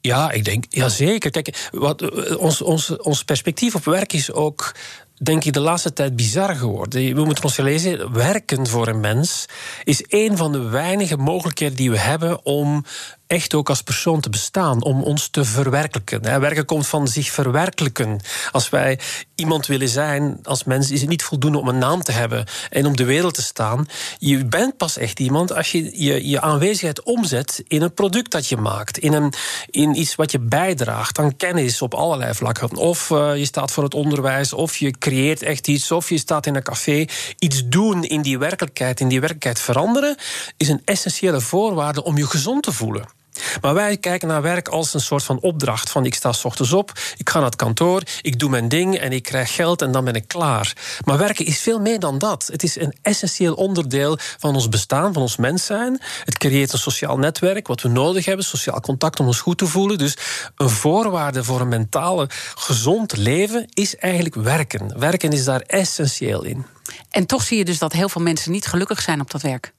[0.00, 1.30] Ja, ik denk, ja zeker.
[1.30, 4.74] Kijk, wat, eh, ons, ons, ons perspectief op werk is ook
[5.18, 7.14] denk ik, de laatste tijd bizar geworden.
[7.14, 9.46] We moeten ons lezen, werken voor een mens
[9.84, 12.84] is een van de weinige mogelijkheden die we hebben om
[13.26, 16.40] echt ook als persoon te bestaan, om ons te verwerkelijken.
[16.40, 18.20] Werken komt van zich verwerkelijken.
[18.50, 18.98] Als wij
[19.34, 22.86] iemand willen zijn als mens, is het niet voldoende om een naam te hebben en
[22.86, 23.88] om de wereld te staan.
[24.18, 28.48] Je bent pas echt iemand als je je, je aanwezigheid omzet in een product dat
[28.48, 29.32] je maakt, in, een,
[29.70, 32.76] in iets wat je bijdraagt aan kennis op allerlei vlakken.
[32.76, 36.46] Of uh, je staat voor het onderwijs, of je creëert echt iets, of je staat
[36.46, 37.04] in een café.
[37.38, 40.16] Iets doen in die werkelijkheid, in die werkelijkheid veranderen,
[40.56, 43.15] is een essentiële voorwaarde om je gezond te voelen.
[43.60, 45.90] Maar wij kijken naar werk als een soort van opdracht.
[45.90, 48.98] Van ik sta s ochtends op, ik ga naar het kantoor, ik doe mijn ding
[48.98, 50.72] en ik krijg geld en dan ben ik klaar.
[51.04, 52.48] Maar werken is veel meer dan dat.
[52.52, 56.00] Het is een essentieel onderdeel van ons bestaan, van ons mens zijn.
[56.24, 59.66] Het creëert een sociaal netwerk, wat we nodig hebben, sociaal contact om ons goed te
[59.66, 59.98] voelen.
[59.98, 60.16] Dus
[60.56, 64.98] een voorwaarde voor een mentale gezond leven is eigenlijk werken.
[64.98, 66.66] Werken is daar essentieel in.
[67.10, 69.72] En toch zie je dus dat heel veel mensen niet gelukkig zijn op dat werk.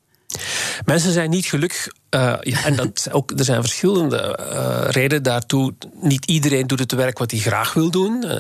[0.86, 1.88] Mensen zijn niet gelukkig
[2.18, 5.74] uh, ja, en dat ook, er zijn verschillende uh, redenen daartoe.
[6.02, 8.24] Niet iedereen doet het werk wat hij graag wil doen.
[8.26, 8.32] Uh,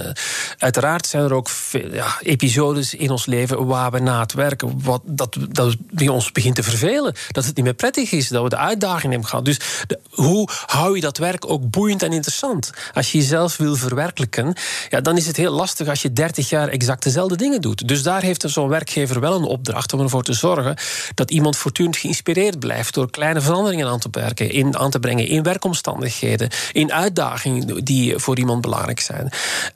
[0.57, 1.49] uiteraard zijn er ook
[1.91, 5.37] ja, episodes in ons leven waar we na het werken wat, dat,
[5.89, 7.15] we ons begint te vervelen.
[7.31, 9.45] Dat het niet meer prettig is, dat we de uitdaging hebben gehad.
[9.45, 9.59] Dus
[10.09, 12.71] hoe hou je dat werk ook boeiend en interessant?
[12.93, 14.55] Als je jezelf wil verwerkelijken,
[14.89, 17.87] ja, dan is het heel lastig als je 30 jaar exact dezelfde dingen doet.
[17.87, 20.75] Dus daar heeft zo'n werkgever wel een opdracht om ervoor te zorgen
[21.13, 24.99] dat iemand voortdurend geïnspireerd blijft door kleine veranderingen veranderingen aan te, werken, in, aan te
[24.99, 29.31] brengen in werkomstandigheden, in uitdagingen die voor iemand belangrijk zijn.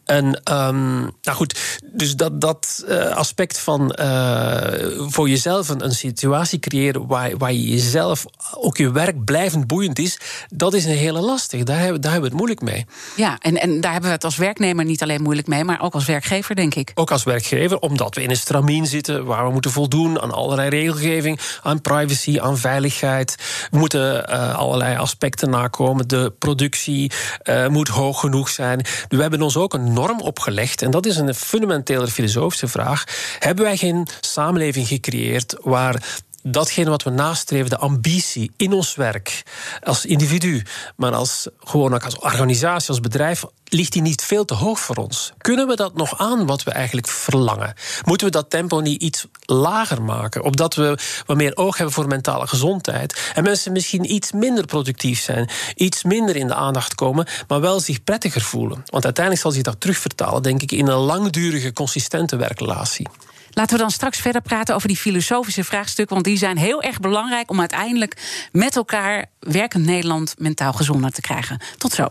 [0.05, 4.61] En um, nou goed, dus dat, dat uh, aspect van uh,
[4.97, 9.99] voor jezelf een, een, situatie creëren waar, waar je jezelf, ook je werk blijvend boeiend
[9.99, 11.63] is, dat is een hele lastig.
[11.63, 12.85] Daar hebben, daar hebben we het moeilijk mee.
[13.15, 15.93] Ja, en, en daar hebben we het als werknemer niet alleen moeilijk mee, maar ook
[15.93, 16.91] als werkgever, denk ik.
[16.95, 20.69] Ook als werkgever, omdat we in een stramien zitten waar we moeten voldoen aan allerlei
[20.69, 23.35] regelgeving, aan privacy, aan veiligheid.
[23.71, 26.07] We moeten uh, allerlei aspecten nakomen.
[26.07, 27.11] De productie
[27.43, 28.85] uh, moet hoog genoeg zijn.
[29.07, 33.03] We hebben ons ook een norm opgelegd, en dat is een fundamentele filosofische vraag.
[33.39, 39.43] Hebben wij geen samenleving gecreëerd waar datgene wat we nastreven, de ambitie in ons werk,
[39.83, 40.63] als individu,
[40.95, 44.95] maar als, gewoon ook als organisatie, als bedrijf, ligt die niet veel te hoog voor
[44.95, 45.33] ons?
[45.37, 47.73] Kunnen we dat nog aan wat we eigenlijk verlangen?
[48.05, 52.07] Moeten we dat tempo niet iets lager maken, opdat we wat meer oog hebben voor
[52.07, 57.27] mentale gezondheid en mensen misschien iets minder productief zijn, iets minder in de aandacht komen,
[57.47, 58.83] maar wel zich prettiger voelen?
[58.85, 63.07] Want uiteindelijk zal zich dat terugvertalen, denk ik, in een langdurige, consistente werkrelatie.
[63.53, 66.13] Laten we dan straks verder praten over die filosofische vraagstukken.
[66.13, 68.17] Want die zijn heel erg belangrijk om uiteindelijk
[68.51, 71.61] met elkaar werkend Nederland mentaal gezonder te krijgen.
[71.77, 72.07] Tot zo.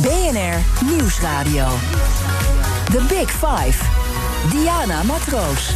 [0.00, 1.68] BNR Nieuwsradio.
[2.90, 3.84] The Big Five.
[4.50, 5.74] Diana Matroos.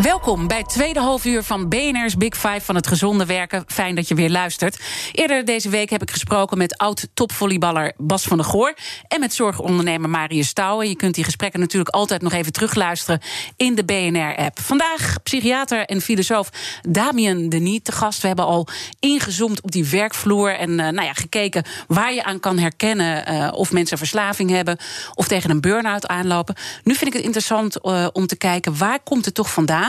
[0.00, 3.64] Welkom bij het tweede halfuur van BNR's Big Five van het gezonde werken.
[3.66, 4.80] Fijn dat je weer luistert.
[5.12, 8.74] Eerder deze week heb ik gesproken met oud-topvolleyballer Bas van der Goor...
[9.08, 10.88] en met zorgondernemer Marius Stouwen.
[10.88, 13.20] Je kunt die gesprekken natuurlijk altijd nog even terugluisteren...
[13.56, 14.60] in de BNR-app.
[14.60, 16.50] Vandaag psychiater en filosoof
[16.88, 18.20] Damien Denis te gast.
[18.20, 18.68] We hebben al
[19.00, 20.56] ingezoomd op die werkvloer...
[20.56, 23.32] en uh, nou ja, gekeken waar je aan kan herkennen...
[23.32, 24.78] Uh, of mensen verslaving hebben
[25.14, 26.54] of tegen een burn-out aanlopen.
[26.84, 28.78] Nu vind ik het interessant uh, om te kijken...
[28.78, 29.80] waar komt het toch vandaan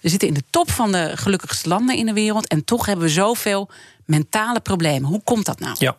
[0.00, 2.46] we zitten in de top van de gelukkigste landen in de wereld.
[2.46, 3.70] En toch hebben we zoveel
[4.04, 5.08] mentale problemen.
[5.08, 5.74] Hoe komt dat nou?
[5.78, 5.96] Ja.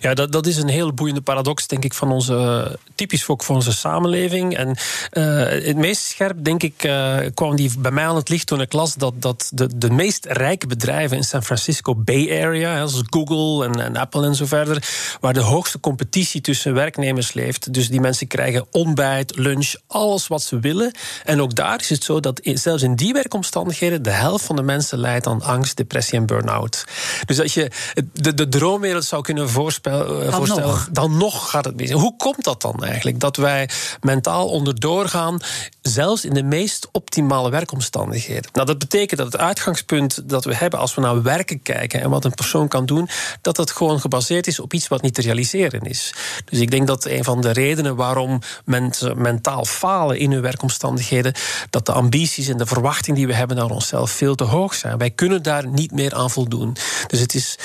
[0.00, 3.54] Ja, dat, dat is een heel boeiende paradox, denk ik, van onze, typisch ook voor
[3.54, 4.56] onze samenleving.
[4.56, 8.46] En uh, het meest scherp, denk ik, uh, kwam die bij mij aan het licht
[8.46, 12.86] toen ik las dat, dat de, de meest rijke bedrijven in San Francisco Bay Area,
[12.86, 14.88] zoals Google en, Apple en zo verder,
[15.20, 17.72] waar de hoogste competitie tussen werknemers leeft.
[17.72, 20.92] Dus die mensen krijgen ontbijt, lunch, alles wat ze willen.
[21.24, 24.62] En ook daar is het zo dat zelfs in die werkomstandigheden de helft van de
[24.62, 26.84] mensen lijdt aan angst, depressie en burn-out.
[27.26, 27.70] Dus als je
[28.12, 30.88] de, de droomwereld zou kunnen voorspel, uh, voorstellen, nog.
[30.92, 31.90] dan nog gaat het mis.
[31.90, 33.20] Hoe komt dat dan eigenlijk?
[33.20, 33.68] Dat wij
[34.00, 35.40] mentaal onderdoor gaan,
[35.82, 38.50] zelfs in de meest optimale werkomstandigheden.
[38.52, 42.10] Nou, dat betekent dat het uitgangspunt dat we hebben als we naar werken kijken en
[42.10, 43.08] wat een persoon kan doen,
[43.40, 46.14] dat dat gewoon gebaseerd is op iets wat niet te realiseren is.
[46.44, 51.34] Dus ik denk dat een van de redenen waarom mensen mentaal falen in hun werkomstandigheden,
[51.70, 54.98] dat de ambities en de verwachtingen die we hebben naar onszelf veel te hoog zijn.
[54.98, 56.76] Wij kunnen daar niet meer aan voldoen.
[57.06, 57.58] Dus het is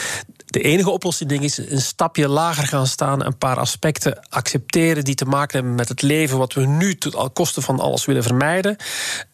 [0.56, 5.16] de enige oplossing denk is een stapje lager gaan staan, een paar aspecten accepteren die
[5.16, 8.76] te maken hebben met het leven wat we nu tot kosten van alles willen vermijden.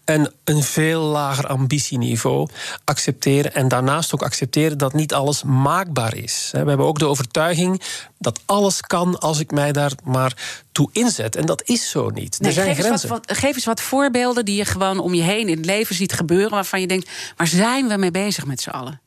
[0.04, 2.50] En een veel lager ambitieniveau
[2.84, 3.54] accepteren.
[3.54, 6.50] En daarnaast ook accepteren dat niet alles maakbaar is.
[6.52, 7.82] We hebben ook de overtuiging
[8.18, 11.36] dat alles kan als ik mij daar maar toe inzet.
[11.36, 12.40] En dat is zo niet.
[12.40, 13.10] Nee, er zijn geef grenzen.
[13.10, 15.96] Eens wat, geef eens wat voorbeelden die je gewoon om je heen in het leven
[15.96, 16.50] ziet gebeuren.
[16.50, 19.02] waarvan je denkt: waar zijn we mee bezig met z'n allen?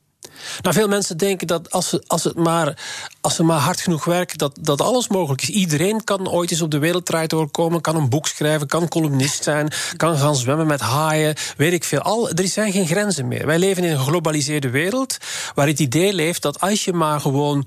[0.61, 2.77] Nou, veel mensen denken dat als ze, als het maar,
[3.21, 5.49] als ze maar hard genoeg werken, dat, dat alles mogelijk is.
[5.49, 9.71] Iedereen kan ooit eens op de wereldrijd komen, kan een boek schrijven, kan columnist zijn,
[9.97, 11.99] kan gaan zwemmen met haaien, weet ik veel.
[11.99, 13.45] Al, er zijn geen grenzen meer.
[13.45, 15.17] Wij leven in een geglobaliseerde wereld
[15.55, 17.57] waar het idee leeft dat als je maar gewoon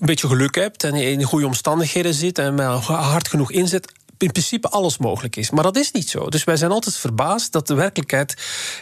[0.00, 4.68] een beetje geluk hebt en in goede omstandigheden zit en hard genoeg inzet, in principe
[4.68, 5.50] alles mogelijk is.
[5.50, 6.28] Maar dat is niet zo.
[6.28, 8.34] Dus wij zijn altijd verbaasd dat de werkelijkheid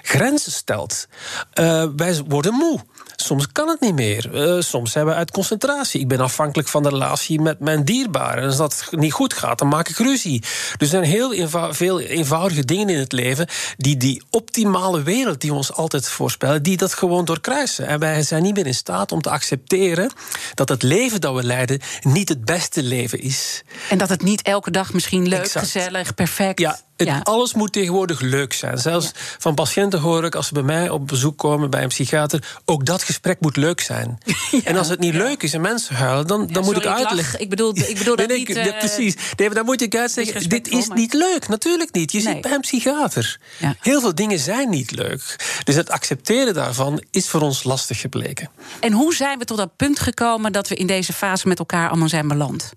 [0.02, 1.06] grenzen stelt.
[1.54, 2.80] Uh, wij worden moe.
[3.22, 4.30] Soms kan het niet meer.
[4.34, 6.00] Uh, soms zijn we uit concentratie.
[6.00, 8.42] Ik ben afhankelijk van de relatie met mijn dierbaren.
[8.42, 10.40] En als dat niet goed gaat, dan maak ik ruzie.
[10.40, 15.52] Dus er zijn heel veel eenvoudige dingen in het leven die die optimale wereld die
[15.52, 17.86] ons altijd voorspellen, die dat gewoon doorkruisen.
[17.86, 20.10] En wij zijn niet meer in staat om te accepteren
[20.54, 23.62] dat het leven dat we leiden niet het beste leven is.
[23.88, 25.64] En dat het niet elke dag misschien leuk, exact.
[25.64, 26.60] gezellig, perfect.
[26.60, 27.20] Ja, het, ja.
[27.22, 28.78] Alles moet tegenwoordig leuk zijn.
[28.78, 29.12] Zelfs ja.
[29.38, 32.86] van patiënten hoor ik als ze bij mij op bezoek komen bij een psychiater, ook
[32.86, 34.18] dat gesprek moet leuk zijn.
[34.50, 36.96] Ja, en als het niet leuk is en mensen huilen, dan, dan moet sorry, ik
[36.96, 37.34] uitleggen.
[37.34, 38.56] Ik, ik bedoel, ik bedoel dat nee, niet.
[38.56, 39.14] Uh, precies.
[39.14, 40.48] Nee, maar dan moet ik uitleggen.
[40.48, 41.48] Dit is niet leuk.
[41.48, 42.12] Natuurlijk niet.
[42.12, 42.32] Je nee.
[42.32, 43.38] zit bij een psychiater.
[43.80, 45.36] Heel veel dingen zijn niet leuk.
[45.64, 48.50] Dus het accepteren daarvan is voor ons lastig gebleken.
[48.80, 51.88] En hoe zijn we tot dat punt gekomen dat we in deze fase met elkaar
[51.88, 52.72] allemaal zijn beland?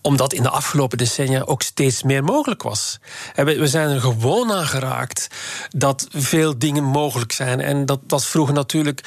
[0.00, 2.98] Omdat in de afgelopen decennia ook steeds meer mogelijk was.
[3.34, 5.28] We zijn er gewoon aan geraakt
[5.70, 7.60] dat veel dingen mogelijk zijn.
[7.60, 9.00] En dat was vroeger natuurlijk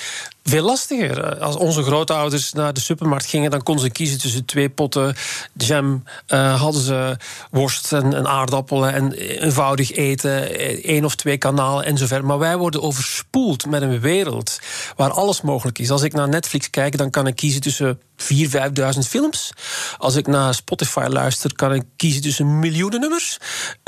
[0.43, 1.39] veel lastiger.
[1.39, 5.15] Als onze grootouders naar de supermarkt gingen, dan konden ze kiezen tussen twee potten
[5.53, 6.03] jam.
[6.27, 7.17] Uh, hadden ze
[7.51, 12.25] worst en, en, aardappelen en eenvoudig eten, één of twee kanalen en zover.
[12.25, 14.59] Maar wij worden overspoeld met een wereld
[14.95, 15.91] waar alles mogelijk is.
[15.91, 18.27] Als ik naar Netflix kijk, dan kan ik kiezen tussen 4.000,
[18.93, 19.51] 5.000 films.
[19.97, 23.37] Als ik naar Spotify luister, kan ik kiezen tussen miljoenen nummers.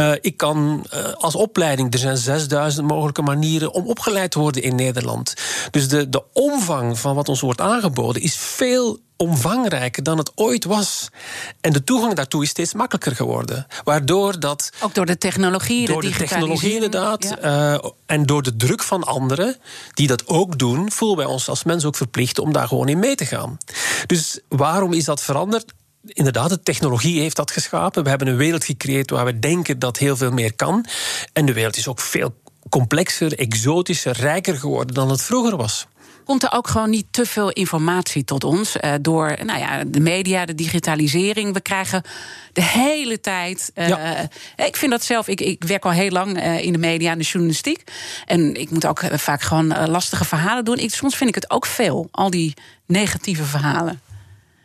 [0.01, 4.61] Uh, ik kan uh, als opleiding, er zijn 6.000 mogelijke manieren om opgeleid te worden
[4.61, 5.33] in Nederland.
[5.71, 10.63] Dus de, de omvang van wat ons wordt aangeboden is veel omvangrijker dan het ooit
[10.63, 11.09] was.
[11.61, 13.67] En de toegang daartoe is steeds makkelijker geworden.
[13.83, 14.71] Waardoor dat.
[14.79, 17.35] Ook door de technologie, door de, technologie inderdaad.
[17.41, 17.73] Ja.
[17.73, 19.55] Uh, en door de druk van anderen,
[19.93, 22.99] die dat ook doen, voelen wij ons als mens ook verplicht om daar gewoon in
[22.99, 23.57] mee te gaan.
[24.05, 25.73] Dus waarom is dat veranderd?
[26.07, 28.03] inderdaad, de technologie heeft dat geschapen.
[28.03, 30.85] We hebben een wereld gecreëerd waar we denken dat heel veel meer kan.
[31.33, 32.35] En de wereld is ook veel
[32.69, 35.87] complexer, exotischer, rijker geworden dan het vroeger was
[36.27, 39.99] komt er ook gewoon niet te veel informatie tot ons uh, door nou ja, de
[39.99, 41.53] media, de digitalisering.
[41.53, 42.01] We krijgen
[42.53, 43.71] de hele tijd.
[43.75, 44.29] Uh, ja.
[44.55, 45.27] Ik vind dat zelf.
[45.27, 47.83] Ik, ik werk al heel lang uh, in de media en de journalistiek.
[48.25, 50.77] En ik moet ook vaak gewoon lastige verhalen doen.
[50.77, 52.53] Ik, soms vind ik het ook veel, al die
[52.85, 54.01] negatieve verhalen.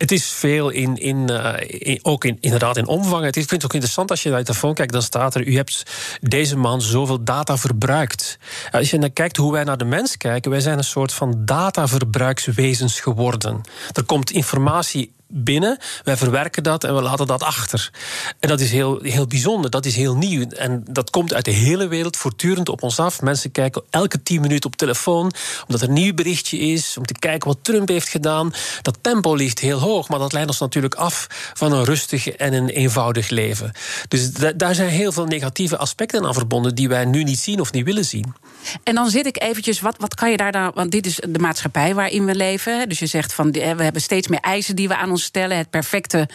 [0.02, 3.24] Het is veel in, in, uh, in ook in, inderdaad in omvang.
[3.24, 5.34] Het is, ik vind het ook interessant als je naar je telefoon kijkt, dan staat
[5.34, 5.82] er: u hebt
[6.20, 8.38] deze maand zoveel data verbruikt.
[8.70, 11.44] Als je naar kijkt hoe wij naar de mens kijken, wij zijn een soort van
[11.44, 13.60] dataverbruikswezens geworden.
[13.92, 17.90] Er komt informatie binnen, wij verwerken dat en we laten dat achter.
[18.40, 20.46] En dat is heel, heel bijzonder, dat is heel nieuw.
[20.48, 23.22] En dat komt uit de hele wereld voortdurend op ons af.
[23.22, 25.32] Mensen kijken elke tien minuten op telefoon,
[25.66, 28.52] omdat er een nieuw berichtje is, om te kijken wat Trump heeft gedaan.
[28.82, 32.52] Dat tempo ligt heel hoog, maar dat leidt ons natuurlijk af van een rustig en
[32.52, 33.72] een eenvoudig leven.
[34.08, 37.72] Dus daar zijn heel veel negatieve aspecten aan verbonden die wij nu niet zien of
[37.72, 38.34] niet willen zien.
[38.82, 40.70] En dan zit ik eventjes, wat, wat kan je daar dan...
[40.74, 42.88] want dit is de maatschappij waarin we leven.
[42.88, 45.56] Dus je zegt van, we hebben steeds meer eisen die we aan ons stellen.
[45.56, 46.28] Het perfecte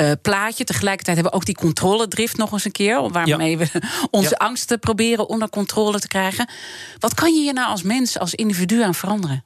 [0.00, 0.64] uh, plaatje.
[0.64, 3.10] Tegelijkertijd hebben we ook die controledrift nog eens een keer...
[3.10, 3.68] waarmee we
[4.10, 6.48] onze angsten proberen onder controle te krijgen.
[6.98, 9.44] Wat kan je hier nou als mens, als individu aan veranderen?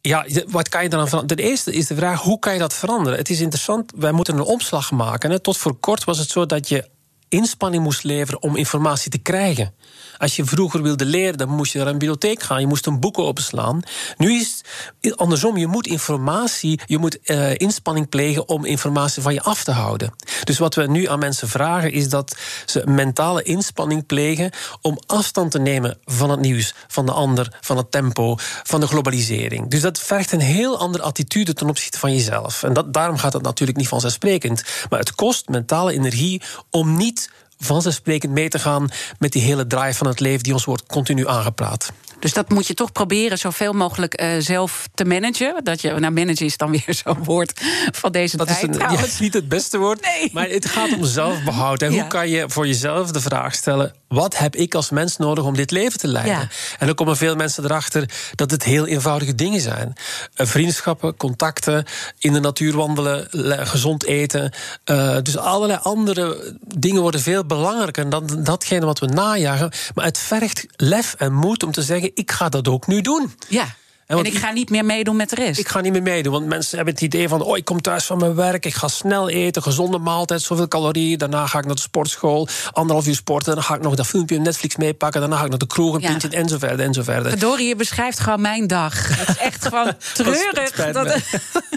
[0.00, 1.36] Ja, wat kan je dan veranderen?
[1.36, 3.18] Ten eerste is de vraag, hoe kan je dat veranderen?
[3.18, 5.42] Het is interessant, wij moeten een omslag maken.
[5.42, 6.88] Tot voor kort was het zo dat je
[7.28, 9.74] inspanning moest leveren om informatie te krijgen.
[10.18, 12.60] Als je vroeger wilde leren, dan moest je naar een bibliotheek gaan.
[12.60, 13.80] Je moest een boek openslaan.
[14.16, 14.60] Nu is
[15.00, 15.56] het andersom.
[15.56, 20.14] Je moet informatie, je moet uh, inspanning plegen om informatie van je af te houden.
[20.44, 22.36] Dus wat we nu aan mensen vragen, is dat
[22.66, 27.76] ze mentale inspanning plegen om afstand te nemen van het nieuws, van de ander, van
[27.76, 29.70] het tempo, van de globalisering.
[29.70, 32.62] Dus dat vergt een heel andere attitude ten opzichte van jezelf.
[32.62, 34.62] En dat, daarom gaat het natuurlijk niet vanzelfsprekend.
[34.90, 37.17] Maar het kost mentale energie om niet
[37.58, 41.28] vanzelfsprekend mee te gaan met die hele draai van het leven die ons wordt continu
[41.28, 41.92] aangepraat.
[42.18, 45.64] Dus dat moet je toch proberen zoveel mogelijk uh, zelf te managen.
[45.64, 48.70] Dat je, nou, managen is dan weer zo'n woord van deze dat tijd.
[48.70, 50.30] Is een, ja, niet het beste woord, nee.
[50.32, 51.82] maar het gaat om zelfbehoud.
[51.82, 52.00] En ja.
[52.00, 55.54] hoe kan je voor jezelf de vraag stellen: wat heb ik als mens nodig om
[55.54, 56.34] dit leven te leiden?
[56.34, 56.48] Ja.
[56.78, 59.92] En dan komen veel mensen erachter dat het heel eenvoudige dingen zijn:
[60.36, 61.84] uh, vriendschappen, contacten,
[62.18, 63.28] in de natuur wandelen,
[63.66, 64.52] gezond eten.
[64.84, 69.72] Uh, dus allerlei andere dingen worden veel belangrijker dan datgene wat we najagen.
[69.94, 73.34] Maar het vergt lef en moed om te zeggen ik ga dat ook nu doen.
[73.48, 73.74] Ja.
[74.08, 75.58] En, ik ga niet meer meedoen met de rest.
[75.58, 77.42] Ik ga niet meer meedoen, want mensen hebben het idee van...
[77.42, 81.18] oh, ik kom thuis van mijn werk, ik ga snel eten, gezonde maaltijd, zoveel calorieën.
[81.18, 83.54] Daarna ga ik naar de sportschool, anderhalf uur sporten...
[83.54, 85.20] dan ga ik nog dat filmpje op Netflix meepakken...
[85.20, 86.08] daarna ga ik naar de kroeg, een ja.
[86.08, 87.30] pintje en zo verder en zo verder.
[87.30, 89.08] Verdorie, je beschrijft gewoon mijn dag.
[89.18, 90.74] Het is echt gewoon treurig.
[90.74, 91.22] Dat, dat,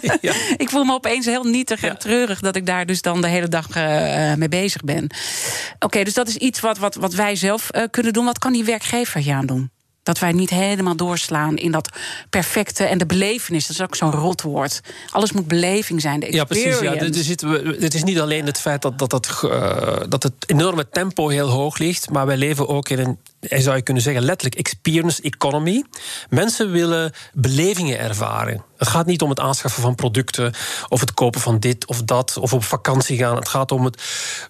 [0.21, 0.33] ja.
[0.63, 2.39] ik voel me opeens heel nietig en treurig...
[2.39, 5.03] dat ik daar dus dan de hele dag uh, mee bezig ben.
[5.03, 8.25] Oké, okay, dus dat is iets wat, wat, wat wij zelf uh, kunnen doen.
[8.25, 9.71] Wat kan die werkgever hier aan doen?
[10.03, 11.89] Dat wij niet helemaal doorslaan in dat
[12.29, 13.67] perfecte en de belevenis.
[13.67, 14.81] Dat is ook zo'n rotwoord.
[15.09, 16.19] Alles moet beleving zijn.
[16.19, 16.79] De ja, precies.
[16.79, 16.93] Ja.
[16.93, 21.49] Het is niet alleen het feit dat, dat, dat, uh, dat het enorme tempo heel
[21.49, 22.09] hoog ligt.
[22.09, 25.83] Maar wij leven ook in een zou je kunnen zeggen, letterlijk experience economy.
[26.29, 28.63] Mensen willen belevingen ervaren.
[28.77, 30.53] Het gaat niet om het aanschaffen van producten
[30.89, 33.35] of het kopen van dit of dat of op vakantie gaan.
[33.35, 34.03] Het gaat om het,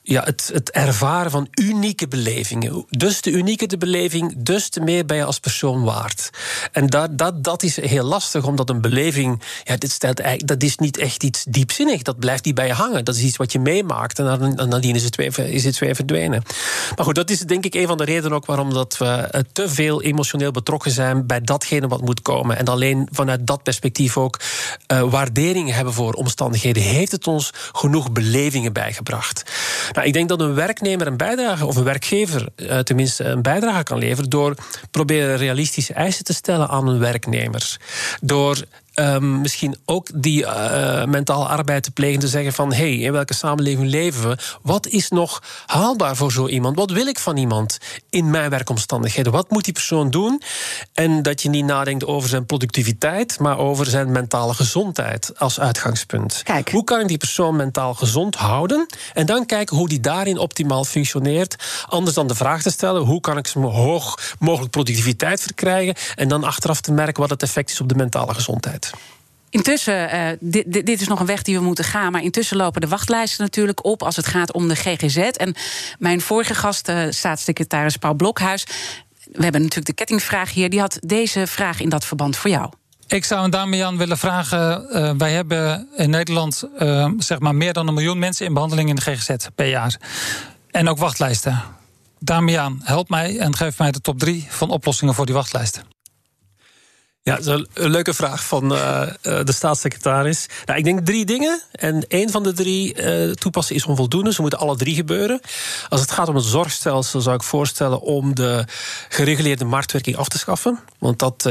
[0.04, 2.86] ja, het, het ervaren van unieke belevingen.
[2.90, 6.30] Dus te unieker de beleving, dus te meer ben je als persoon waard.
[6.72, 10.78] En dat, dat, dat is heel lastig, omdat een beleving, ja, dit stelt, dat is
[10.78, 12.02] niet echt iets diepzinnig.
[12.02, 13.06] Dat blijft niet bij je hangen.
[13.06, 16.44] Dat is iets wat je meemaakt en dan, nadien is het, weer, is het verdwenen.
[16.96, 20.02] Maar goed, dat is denk ik een van de redenen ook waarom we te veel
[20.02, 22.58] emotioneel betrokken zijn bij datgene wat moet komen.
[22.58, 24.39] En alleen vanuit dat perspectief ook
[24.91, 26.84] uh, waardering hebben voor omstandigheden.
[26.84, 29.52] Heeft het ons genoeg belevingen bijgebracht?
[29.91, 33.84] Nou, ik denk dat een werknemer een bijdrage, of een werkgever uh, tenminste een bijdrage
[33.84, 34.56] kan leveren door
[34.91, 37.78] proberen realistische eisen te stellen aan een werknemer.
[38.22, 38.58] Door
[38.96, 42.20] Um, misschien ook die uh, mentaal arbeid te plegen.
[42.20, 44.38] Te zeggen van, hé, hey, in welke samenleving leven we?
[44.62, 46.76] Wat is nog haalbaar voor zo iemand?
[46.76, 47.78] Wat wil ik van iemand
[48.10, 49.32] in mijn werkomstandigheden?
[49.32, 50.42] Wat moet die persoon doen?
[50.94, 53.40] En dat je niet nadenkt over zijn productiviteit...
[53.40, 56.42] maar over zijn mentale gezondheid als uitgangspunt.
[56.44, 56.72] Kijk.
[56.72, 58.86] Hoe kan ik die persoon mentaal gezond houden?
[59.14, 61.56] En dan kijken hoe die daarin optimaal functioneert.
[61.88, 63.02] Anders dan de vraag te stellen...
[63.02, 65.96] hoe kan ik zo hoog mogelijk productiviteit verkrijgen...
[66.16, 68.81] en dan achteraf te merken wat het effect is op de mentale gezondheid.
[69.52, 72.12] Intussen, uh, dit, dit, is nog een weg die we moeten gaan.
[72.12, 75.17] Maar intussen lopen de wachtlijsten natuurlijk op als het gaat om de GGZ.
[75.17, 75.56] En
[76.00, 78.63] mijn vorige gast, uh, staatssecretaris Paul Blokhuis.
[79.32, 80.70] We hebben natuurlijk de kettingvraag hier.
[80.70, 82.70] Die had deze vraag in dat verband voor jou.
[83.08, 84.88] Ik zou aan Damian willen vragen.
[84.91, 86.63] Uh, wij hebben in Nederland
[87.17, 89.98] zeg maar meer dan een miljoen mensen in behandeling in de GGZ per jaar.
[90.72, 91.62] En ook wachtlijsten.
[92.20, 95.91] Damian, help mij en geef mij de top drie van oplossingen voor die wachtlijsten.
[97.24, 100.46] Ja, dat is een leuke vraag van uh, de staatssecretaris.
[100.66, 101.62] Nou, ik denk drie dingen.
[101.72, 104.34] En één van de drie uh, toepassen is onvoldoende.
[104.34, 105.40] Ze moeten alle drie gebeuren.
[105.90, 108.66] Als het gaat om het zorgstelsel, zou ik voorstellen om de
[109.10, 110.80] gereguleerde marktwerking af te schaffen.
[110.98, 111.50] Want dat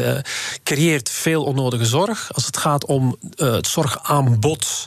[0.62, 2.30] creëert veel onnodige zorg.
[2.32, 4.86] Als het gaat om het zorgaanbod,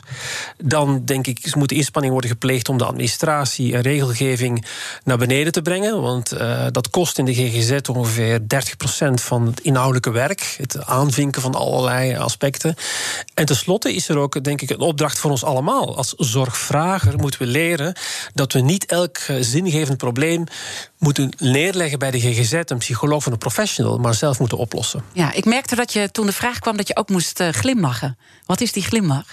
[0.58, 4.66] dan denk ik, moet de inspanning worden gepleegd om de administratie en regelgeving
[5.04, 6.00] naar beneden te brengen.
[6.02, 6.32] Want
[6.70, 8.44] dat kost in de GGZ ongeveer 30%
[9.14, 10.54] van het inhoudelijke werk.
[10.58, 12.76] Het aanvinken van allerlei aspecten.
[13.34, 15.96] En tenslotte is er ook, denk ik, een opdracht voor ons allemaal.
[15.96, 17.94] Als zorgvrager moeten we leren
[18.34, 20.44] dat we niet elk eh, zingevend probleem
[20.98, 25.04] moeten neerleggen bij de GGZ, een psycholoog of een professional, maar zelf moeten oplossen.
[25.12, 28.18] Ja, ik merkte dat je toen de vraag kwam dat je ook moest uh, glimlachen.
[28.46, 29.26] Wat is die glimlach?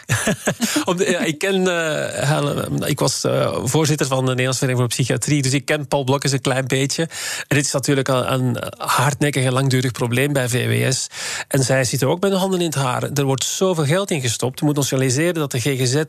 [1.13, 5.53] ja, ik ken, uh, ik was uh, voorzitter van de Nederlandse Vereniging voor Psychiatrie, dus
[5.53, 7.01] ik ken Paul Blokkers een klein beetje.
[7.47, 11.07] En dit is natuurlijk een, een hardnekkig en langdurig probleem bij VWS.
[11.47, 13.03] En zij zitten ook met de handen in het haar.
[13.03, 14.59] Er wordt zoveel geld in gestopt.
[14.59, 16.03] We moeten ons realiseren dat de GGZ,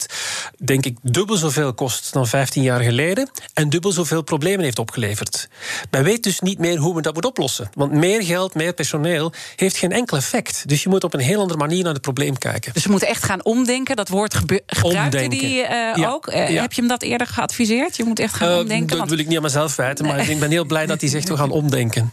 [0.64, 3.30] denk ik, dubbel zoveel kost dan 15 jaar geleden.
[3.54, 5.48] En dubbel zoveel problemen heeft opgeleverd.
[5.90, 7.70] Men weet dus niet meer hoe we dat moeten oplossen.
[7.74, 10.68] Want meer geld, meer personeel heeft geen enkel effect.
[10.68, 12.72] Dus je moet op een heel andere manier naar het probleem kijken.
[12.72, 13.96] Dus we moeten echt gaan omdenken.
[13.96, 14.35] Dat woord
[14.66, 16.28] gebruikte die uh, ook.
[16.28, 16.61] Uh, ja.
[16.61, 17.96] Heb je hem dat eerder geadviseerd?
[17.96, 18.87] Je moet echt gaan uh, omdenken.
[18.87, 19.11] Dat want...
[19.11, 20.04] wil ik niet aan mezelf wijten.
[20.04, 20.14] Nee.
[20.14, 22.12] Maar ik ben heel blij dat hij zegt we gaan omdenken.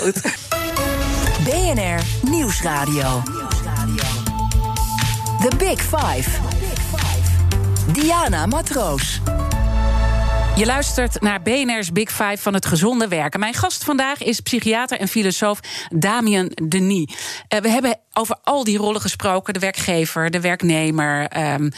[0.00, 0.20] Goed.
[1.44, 3.22] BNR Nieuwsradio.
[5.40, 6.30] The Big Five.
[7.92, 9.20] Diana Matroos.
[10.56, 13.40] Je luistert naar BNR's Big Five van het gezonde werken.
[13.40, 17.08] Mijn gast vandaag is psychiater en filosoof Damien Denis.
[17.54, 21.36] Uh, we hebben over al die rollen gesproken: de werkgever, de werknemer.
[21.54, 21.70] Um,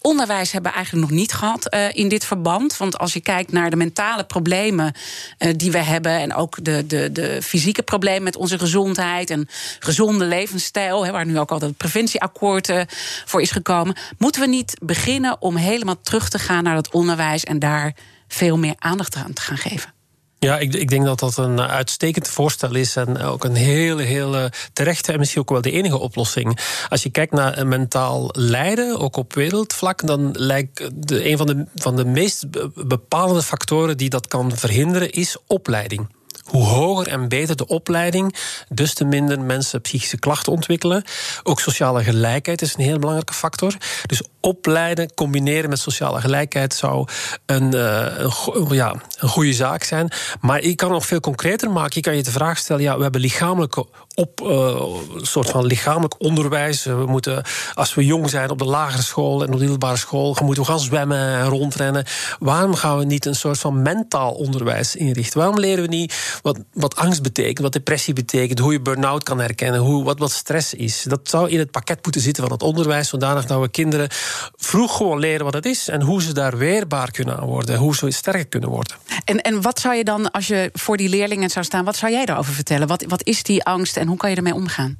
[0.00, 2.76] onderwijs hebben we eigenlijk nog niet gehad uh, in dit verband.
[2.76, 4.94] Want als je kijkt naar de mentale problemen
[5.38, 6.12] uh, die we hebben.
[6.12, 9.30] en ook de, de, de fysieke problemen met onze gezondheid.
[9.30, 11.10] en gezonde levensstijl.
[11.10, 12.80] Waar nu ook al dat preventieakkoord uh,
[13.24, 13.96] voor is gekomen.
[14.18, 17.44] moeten we niet beginnen om helemaal terug te gaan naar dat onderwijs.
[17.44, 17.94] en daar
[18.28, 20.01] veel meer aandacht aan te gaan geven?
[20.42, 22.96] Ja, ik, ik, denk dat dat een uitstekend voorstel is.
[22.96, 26.58] En ook een hele, hele terechte en misschien ook wel de enige oplossing.
[26.88, 31.66] Als je kijkt naar mentaal lijden, ook op wereldvlak, dan lijkt de, een van de,
[31.74, 32.46] van de meest
[32.86, 36.08] bepalende factoren die dat kan verhinderen, is opleiding.
[36.52, 38.36] Hoe hoger en beter de opleiding,
[38.68, 41.04] dus te minder mensen psychische klachten ontwikkelen.
[41.42, 43.74] Ook sociale gelijkheid is een heel belangrijke factor.
[44.06, 47.08] Dus opleiden, combineren met sociale gelijkheid zou
[47.46, 50.12] een, uh, een, ja, een goede zaak zijn.
[50.40, 51.92] Maar je kan nog veel concreter maken.
[51.94, 54.82] Je kan je de vraag stellen: ja, we hebben lichamelijke op uh,
[55.16, 56.84] soort van lichamelijk onderwijs.
[56.84, 57.42] We moeten,
[57.74, 60.70] als we jong zijn, op de lagere school en op de middelbare school, moeten we
[60.70, 62.04] gaan zwemmen en rondrennen.
[62.38, 65.38] Waarom gaan we niet een soort van mentaal onderwijs inrichten?
[65.38, 69.40] Waarom leren we niet wat, wat angst betekent, wat depressie betekent, hoe je burn-out kan
[69.40, 71.02] herkennen, hoe, wat, wat stress is?
[71.02, 74.08] Dat zou in het pakket moeten zitten van het onderwijs, zodanig dat we kinderen
[74.56, 77.96] vroeg gewoon leren wat het is en hoe ze daar weerbaar kunnen aan worden, hoe
[77.96, 78.96] ze sterker kunnen worden.
[79.24, 82.12] En, en wat zou je dan, als je voor die leerlingen zou staan, wat zou
[82.12, 82.88] jij daarover vertellen?
[82.88, 84.98] Wat, wat is die angst en hoe kan je ermee omgaan?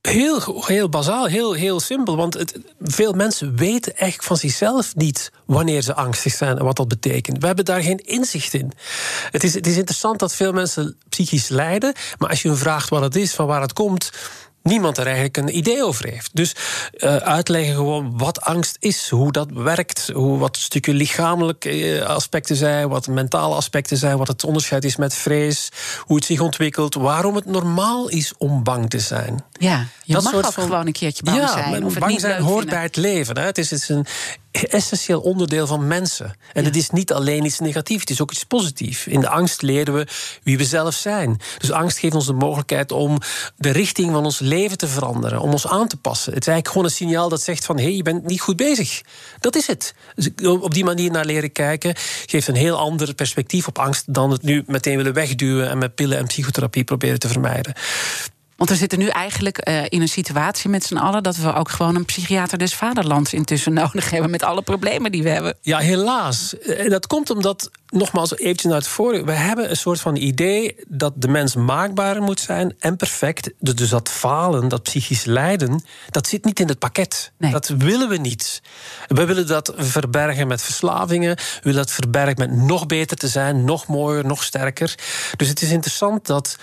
[0.00, 2.16] Heel, heel bazaal, heel, heel simpel.
[2.16, 2.44] Want
[2.80, 7.38] veel mensen weten echt van zichzelf niet wanneer ze angstig zijn en wat dat betekent.
[7.38, 8.72] We hebben daar geen inzicht in.
[9.30, 12.88] Het is, het is interessant dat veel mensen psychisch lijden, maar als je hun vraagt
[12.88, 14.10] wat het is, van waar het komt,
[14.62, 16.30] niemand er eigenlijk een idee over heeft.
[16.32, 16.54] Dus
[16.92, 22.88] uh, uitleggen gewoon wat angst is, hoe dat werkt, hoe, wat stukken lichamelijke aspecten zijn,
[22.88, 27.34] wat mentale aspecten zijn, wat het onderscheid is met vrees, hoe het zich ontwikkelt, waarom
[27.34, 29.44] het normaal is om bang te zijn.
[29.58, 31.84] Ja, je dat mag ook van, gewoon een keertje bang ja, zijn.
[31.84, 33.38] Of bang zijn hoort bij het leven.
[33.38, 33.44] Hè.
[33.44, 34.06] Het, is, het is een
[34.50, 36.34] essentieel onderdeel van mensen.
[36.52, 39.06] En het is niet alleen iets negatiefs, het is ook iets positiefs.
[39.06, 40.06] In de angst leren we
[40.42, 41.40] wie we zelf zijn.
[41.58, 43.18] Dus angst geeft ons de mogelijkheid om
[43.56, 46.32] de richting van ons leven te veranderen, om ons aan te passen.
[46.32, 48.56] Het is eigenlijk gewoon een signaal dat zegt van hé, hey, je bent niet goed
[48.56, 49.00] bezig.
[49.40, 49.94] Dat is het.
[50.14, 51.94] Dus op die manier naar leren kijken
[52.26, 55.94] geeft een heel ander perspectief op angst dan het nu meteen willen wegduwen en met
[55.94, 57.74] pillen en psychotherapie proberen te vermijden.
[58.58, 61.68] Want we zitten nu eigenlijk uh, in een situatie met z'n allen dat we ook
[61.68, 65.56] gewoon een psychiater des vaderlands intussen nodig hebben met alle problemen die we hebben.
[65.60, 66.58] Ja, helaas.
[66.58, 69.24] En dat komt omdat, nogmaals, eventjes naar het vorige.
[69.24, 73.50] We hebben een soort van idee dat de mens maakbaar moet zijn en perfect.
[73.58, 77.32] Dus, dus dat falen, dat psychisch lijden, dat zit niet in het pakket.
[77.36, 77.50] Nee.
[77.50, 78.62] Dat willen we niet.
[79.06, 81.36] We willen dat verbergen met verslavingen.
[81.36, 84.94] We willen dat verbergen met nog beter te zijn, nog mooier, nog sterker.
[85.36, 86.56] Dus het is interessant dat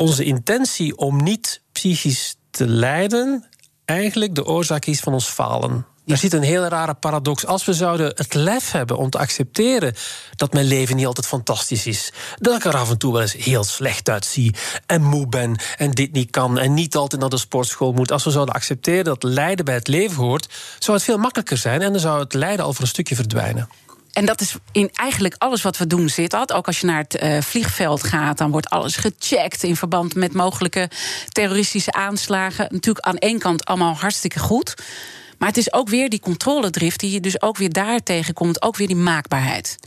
[0.00, 3.44] onze intentie om niet psychisch te lijden
[3.84, 5.86] eigenlijk de oorzaak is van ons falen.
[6.06, 7.46] Er zit een hele rare paradox.
[7.46, 9.94] Als we zouden het lef hebben om te accepteren
[10.36, 13.32] dat mijn leven niet altijd fantastisch is, dat ik er af en toe wel eens
[13.32, 14.54] heel slecht uitzie
[14.86, 18.12] en moe ben en dit niet kan en niet altijd naar de sportschool moet.
[18.12, 20.48] Als we zouden accepteren dat lijden bij het leven hoort,
[20.78, 23.68] zou het veel makkelijker zijn en dan zou het lijden al voor een stukje verdwijnen.
[24.12, 26.52] En dat is in eigenlijk alles wat we doen zit dat.
[26.52, 30.32] Ook als je naar het uh, vliegveld gaat, dan wordt alles gecheckt in verband met
[30.32, 30.90] mogelijke
[31.28, 32.68] terroristische aanslagen.
[32.70, 34.74] Natuurlijk aan één kant allemaal hartstikke goed.
[35.38, 38.62] Maar het is ook weer die controledrift die je dus ook weer daar tegenkomt.
[38.62, 39.78] Ook weer die maakbaarheid.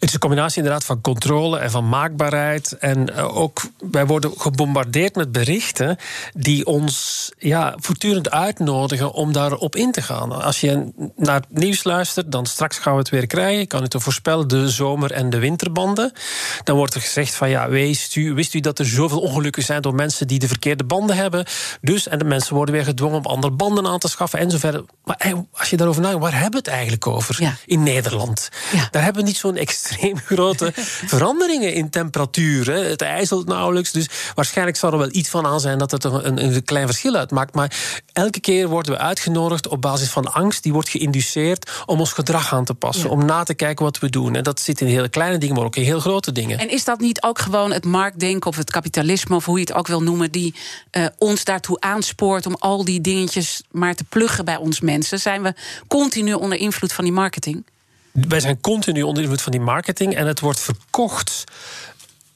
[0.00, 2.76] Het is een combinatie inderdaad van controle en van maakbaarheid.
[2.78, 5.96] En uh, ook wij worden gebombardeerd met berichten
[6.34, 10.42] die ons ja, voortdurend uitnodigen om daarop in te gaan.
[10.42, 13.60] Als je naar het nieuws luistert, dan straks gaan we het weer krijgen.
[13.60, 16.12] Ik kan het voorspellen, de zomer- en de winterbanden.
[16.64, 19.82] Dan wordt er gezegd van ja, wist u, wist u dat er zoveel ongelukken zijn
[19.82, 21.44] door mensen die de verkeerde banden hebben.
[21.80, 24.58] Dus, en de mensen worden weer gedwongen om andere banden aan te schaffen en zo
[24.58, 24.84] verder.
[25.04, 27.56] Maar als je daarover nadenkt, waar hebben we het eigenlijk over ja.
[27.66, 28.48] in Nederland?
[28.72, 28.88] Ja.
[28.90, 29.88] Daar hebben we niet zo'n extreem
[30.24, 30.72] grote
[31.06, 32.66] veranderingen in temperatuur.
[32.66, 32.84] Hè.
[32.84, 33.90] Het ijzelt nauwelijks.
[33.90, 37.14] Dus waarschijnlijk zal er wel iets van aan zijn dat het een, een klein verschil
[37.14, 37.54] uitmaakt.
[37.54, 40.62] Maar elke keer worden we uitgenodigd op basis van angst.
[40.62, 43.04] Die wordt geïnduceerd om ons gedrag aan te passen.
[43.04, 43.10] Ja.
[43.10, 44.34] Om na te kijken wat we doen.
[44.34, 46.58] En dat zit in hele kleine dingen, maar ook in heel grote dingen.
[46.58, 49.74] En is dat niet ook gewoon het marktdenken of het kapitalisme, of hoe je het
[49.74, 50.54] ook wil noemen, die
[50.92, 55.18] uh, ons daartoe aanspoort om al die dingetjes maar te pluggen bij ons mensen?
[55.20, 55.54] Zijn we
[55.88, 57.64] continu onder invloed van die marketing?
[58.12, 61.44] Wij zijn continu onder invloed van die marketing en het wordt verkocht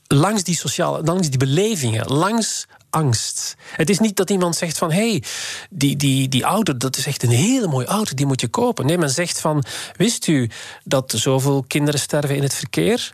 [0.07, 3.55] langs die sociale, langs die belevingen, langs angst.
[3.77, 5.23] Het is niet dat iemand zegt van hé, hey,
[5.71, 8.87] die, die, die auto, dat is echt een hele mooie auto, die moet je kopen.
[8.87, 9.65] Nee, men zegt van
[9.97, 10.51] wist u
[10.85, 13.13] dat zoveel kinderen sterven in het verkeer?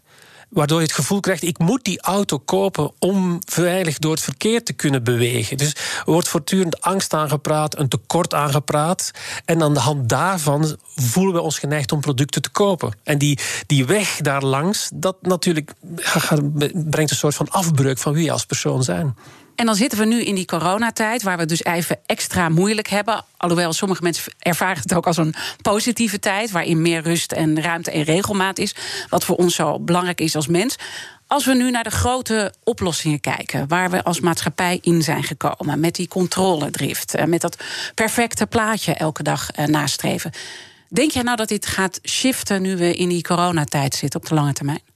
[0.50, 4.64] Waardoor je het gevoel krijgt: ik moet die auto kopen om veilig door het verkeer
[4.64, 5.56] te kunnen bewegen.
[5.56, 9.10] Dus er wordt voortdurend angst aangepraat, een tekort aangepraat.
[9.44, 12.92] En aan de hand daarvan voelen we ons geneigd om producten te kopen.
[13.02, 15.72] En die, die weg daar langs, dat natuurlijk
[16.72, 19.16] brengt een soort van afbreuk van wie je als persoon zijn.
[19.60, 23.24] En dan zitten we nu in die coronatijd, waar we dus even extra moeilijk hebben.
[23.36, 27.90] Alhoewel sommige mensen ervaren het ook als een positieve tijd, waarin meer rust en ruimte
[27.90, 28.74] en regelmaat is.
[29.08, 30.76] Wat voor ons zo belangrijk is als mens.
[31.26, 35.80] Als we nu naar de grote oplossingen kijken, waar we als maatschappij in zijn gekomen,
[35.80, 37.56] met die controledrift, eh, met dat
[37.94, 40.30] perfecte plaatje elke dag eh, nastreven.
[40.88, 44.34] Denk jij nou dat dit gaat shiften nu we in die coronatijd zitten op de
[44.34, 44.89] lange termijn?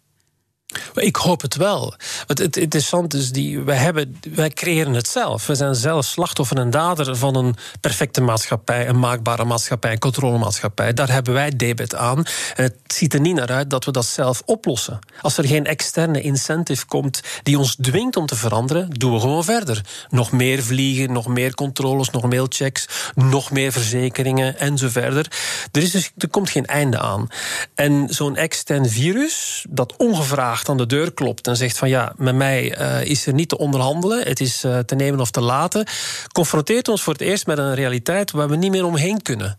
[0.95, 1.95] Ik hoop het wel.
[2.27, 5.47] Het interessante is, die, wij, hebben, wij creëren het zelf.
[5.47, 10.95] We zijn zelf slachtoffer en dader van een perfecte maatschappij, een maakbare maatschappij, een controlemaatschappij.
[10.95, 12.25] Daar hebben wij debet aan.
[12.55, 14.99] Het ziet er niet naar uit dat we dat zelf oplossen.
[15.20, 19.45] Als er geen externe incentive komt die ons dwingt om te veranderen, doen we gewoon
[19.45, 19.81] verder.
[20.09, 25.27] Nog meer vliegen, nog meer controles, nog meer checks, nog meer verzekeringen en zo verder.
[25.72, 27.29] Er, dus, er komt geen einde aan.
[27.75, 32.35] En zo'n extern virus, dat ongevraagd aan de deur klopt en zegt van ja, met
[32.35, 35.87] mij uh, is er niet te onderhandelen, het is uh, te nemen of te laten,
[36.33, 39.55] confronteert ons voor het eerst met een realiteit waar we niet meer omheen kunnen.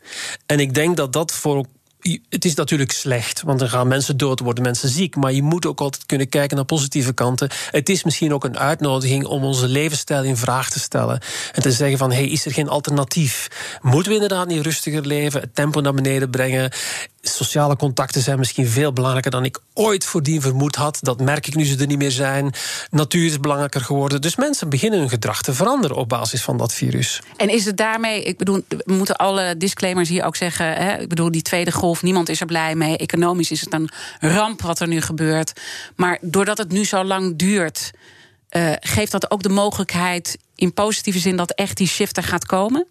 [0.45, 1.65] En ik denk dat dat voor
[2.29, 5.15] het is natuurlijk slecht, want dan gaan mensen dood, worden mensen ziek.
[5.15, 7.49] Maar je moet ook altijd kunnen kijken naar positieve kanten.
[7.71, 11.19] Het is misschien ook een uitnodiging om onze levensstijl in vraag te stellen.
[11.53, 13.47] En te zeggen van, hey, is er geen alternatief?
[13.81, 16.71] Moeten we inderdaad niet rustiger leven, het tempo naar beneden brengen?
[17.21, 20.97] Sociale contacten zijn misschien veel belangrijker dan ik ooit voordien vermoed had.
[21.01, 22.53] Dat merk ik nu ze er niet meer zijn.
[22.91, 24.21] Natuur is belangrijker geworden.
[24.21, 27.21] Dus mensen beginnen hun gedrag te veranderen op basis van dat virus.
[27.37, 30.73] En is het daarmee, ik bedoel, moeten alle disclaimers hier ook zeggen.
[30.73, 30.97] Hè?
[30.97, 32.97] Ik bedoel, die tweede golf, niemand is er blij mee.
[32.97, 33.89] Economisch is het een
[34.19, 35.61] ramp wat er nu gebeurt.
[35.95, 37.91] Maar doordat het nu zo lang duurt,
[38.51, 42.45] uh, geeft dat ook de mogelijkheid in positieve zin dat echt die shift er gaat
[42.45, 42.87] komen?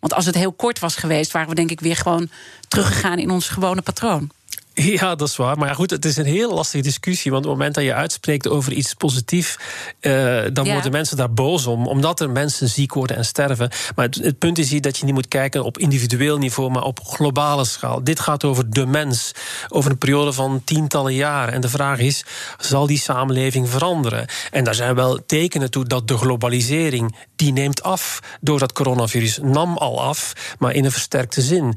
[0.00, 2.30] Want als het heel kort was geweest, waren we denk ik weer gewoon
[2.68, 4.30] teruggegaan in ons gewone patroon.
[5.00, 5.58] Ja, dat is waar.
[5.58, 7.30] Maar ja, goed, het is een heel lastige discussie.
[7.30, 9.56] Want op het moment dat je uitspreekt over iets positiefs,
[10.00, 13.70] uh, dan worden mensen daar boos om, omdat er mensen ziek worden en sterven.
[13.94, 16.82] Maar het, het, punt is hier dat je niet moet kijken op individueel niveau, maar
[16.82, 18.04] op globale schaal.
[18.04, 19.32] Dit gaat over de mens,
[19.68, 21.54] over een periode van tientallen jaren.
[21.54, 22.24] En de vraag is:
[22.58, 24.26] zal die samenleving veranderen?
[24.50, 29.38] En daar zijn wel tekenen toe dat de globalisering die neemt af door dat coronavirus.
[29.42, 31.76] Nam al af, maar in een versterkte zin.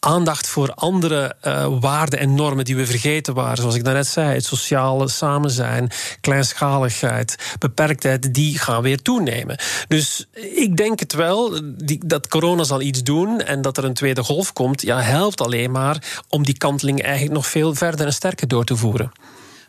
[0.00, 3.56] Aandacht voor andere uh, waarden en normen die we vergeten waren.
[3.56, 9.58] Zoals ik daarnet zei, het sociale samen zijn, kleinschaligheid, beperktheid, die gaan weer toenemen.
[9.88, 13.94] Dus ik denk het wel, die, dat corona zal iets doen en dat er een
[13.94, 18.12] tweede golf komt, ja, helpt alleen maar om die kanteling eigenlijk nog veel verder en
[18.12, 19.12] sterker door te voeren.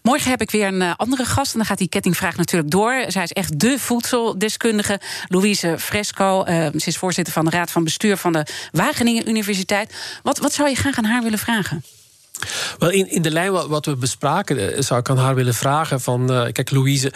[0.02, 1.52] Morgen heb ik weer een uh, andere gast.
[1.52, 3.04] En dan gaat die kettingvraag natuurlijk door.
[3.08, 5.00] Zij is echt de voedseldeskundige.
[5.28, 6.46] Louise Fresco.
[6.46, 9.94] Uh, ze is voorzitter van de Raad van Bestuur van de Wageningen Universiteit.
[10.24, 11.84] Wat, wat zou je graag aan haar willen vragen?
[12.80, 16.02] Wel, in, in de lijn wat, we bespraken, eh, zou ik aan haar willen vragen:
[16.02, 17.14] van, uh, kijk, Louise,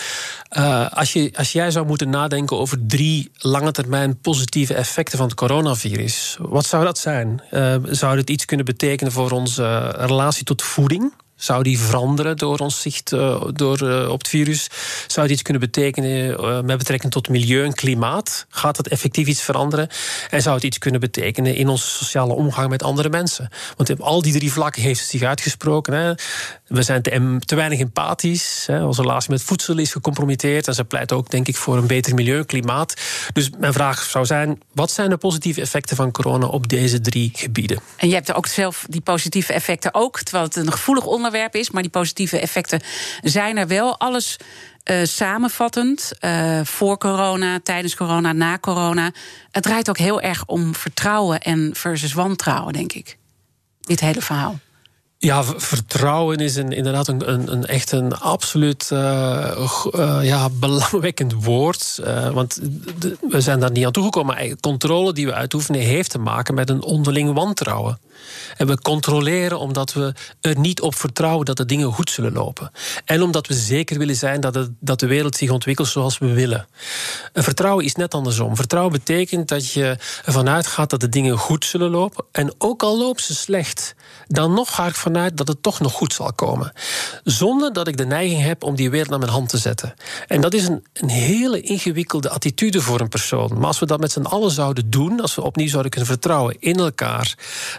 [0.57, 5.27] uh, als, je, als jij zou moeten nadenken over drie lange termijn positieve effecten van
[5.27, 7.41] het coronavirus, wat zou dat zijn?
[7.83, 11.13] Zou het iets kunnen betekenen voor onze relatie tot voeding?
[11.35, 14.69] Zou die veranderen door ons zicht uh, door, uh, op het virus?
[15.07, 18.45] Zou het iets kunnen betekenen uh, met betrekking tot milieu en klimaat?
[18.49, 19.87] Gaat dat effectief iets veranderen?
[20.29, 23.49] En zou het iets kunnen betekenen in onze sociale omgang met andere mensen?
[23.75, 25.93] Want op al die drie vlakken heeft het zich uitgesproken.
[25.93, 26.13] Hè.
[26.67, 28.63] We zijn te, te weinig empathisch.
[28.67, 28.85] Hè.
[28.85, 30.67] Onze relatie met voedsel is gecompromitteerd.
[30.67, 32.93] En ze pleit ook, denk ik, voor een beter milieu klimaat.
[33.33, 37.31] Dus mijn vraag zou zijn: wat zijn de positieve effecten van corona op deze drie
[37.33, 37.79] gebieden?
[37.95, 41.69] En je hebt ook zelf die positieve effecten ook, terwijl het een gevoelig onderwerp is.
[41.69, 42.81] Maar die positieve effecten
[43.21, 43.99] zijn er wel.
[43.99, 44.37] Alles
[44.85, 49.11] uh, samenvattend, uh, voor corona, tijdens corona, na corona.
[49.51, 53.17] Het draait ook heel erg om vertrouwen en versus wantrouwen, denk ik.
[53.81, 54.59] Dit hele verhaal.
[55.17, 61.99] Ja, vertrouwen is een, inderdaad een, een, echt een absoluut uh, uh, ja, belangwekkend woord.
[62.03, 62.59] Uh, want
[63.29, 64.35] we zijn daar niet aan toegekomen.
[64.35, 67.99] Maar controle die we uitoefenen heeft te maken met een onderling wantrouwen.
[68.57, 72.71] En we controleren omdat we er niet op vertrouwen dat de dingen goed zullen lopen.
[73.05, 76.67] En omdat we zeker willen zijn dat, dat de wereld zich ontwikkelt zoals we willen.
[77.33, 78.55] En vertrouwen is net andersom.
[78.55, 82.25] Vertrouwen betekent dat je ervan uitgaat dat de dingen goed zullen lopen.
[82.31, 83.95] En ook al lopen ze slecht,
[84.27, 86.71] dan nog ga ik vanuit dat het toch nog goed zal komen.
[87.23, 89.93] Zonder dat ik de neiging heb om die wereld naar mijn hand te zetten.
[90.27, 93.53] En dat is een, een hele ingewikkelde attitude voor een persoon.
[93.53, 96.55] Maar als we dat met z'n allen zouden doen, als we opnieuw zouden kunnen vertrouwen
[96.59, 97.35] in elkaar,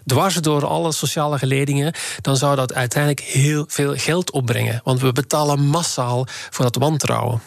[0.07, 4.81] dwars door alle sociale geledingen, dan zou dat uiteindelijk heel veel geld opbrengen.
[4.85, 7.41] Want we betalen massaal voor dat wantrouwen.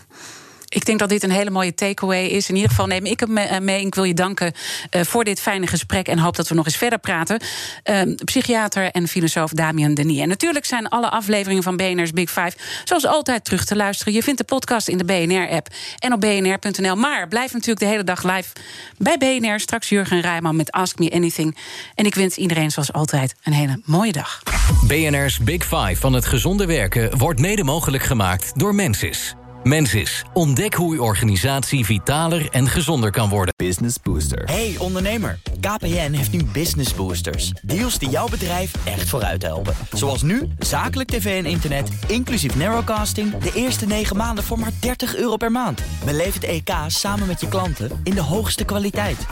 [0.69, 2.49] Ik denk dat dit een hele mooie takeaway is.
[2.49, 3.85] In ieder geval neem ik hem eh, mee.
[3.85, 4.53] Ik wil je danken
[4.95, 7.41] uh, voor dit fijne gesprek en hoop dat we nog eens verder praten.
[7.83, 10.19] Uh, psychiater en filosoof Damian Denis.
[10.19, 12.51] En natuurlijk zijn alle afleveringen van BNR's Big Five
[12.83, 14.13] zoals altijd terug te luisteren.
[14.13, 15.67] Je vindt de podcast in de BNR-app
[15.99, 16.95] en op bnr.nl.
[16.95, 18.49] Maar blijf natuurlijk de hele dag live
[18.97, 19.59] bij BNR.
[19.59, 21.57] Straks Jurgen Rijman met Ask Me Anything.
[21.95, 24.43] En ik wens iedereen zoals altijd een hele mooie dag.
[24.87, 29.35] BNR's Big Five van het gezonde werken wordt mede mogelijk gemaakt door Mensis.
[29.63, 33.53] Mensis, ontdek hoe uw organisatie vitaler en gezonder kan worden.
[33.57, 34.43] Business Booster.
[34.45, 37.49] Hey ondernemer, KPN heeft nu Business Boosters.
[37.61, 39.73] Deals die jouw bedrijf echt vooruit helpen.
[39.91, 43.37] Zoals nu, zakelijk tv en internet, inclusief narrowcasting...
[43.37, 45.81] de eerste 9 maanden voor maar 30 euro per maand.
[46.05, 49.25] Beleef het EK samen met je klanten in de hoogste kwaliteit.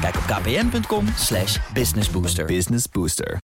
[0.00, 1.04] Kijk op kpn.com
[1.72, 2.44] businessbooster.
[2.44, 3.43] Business Booster.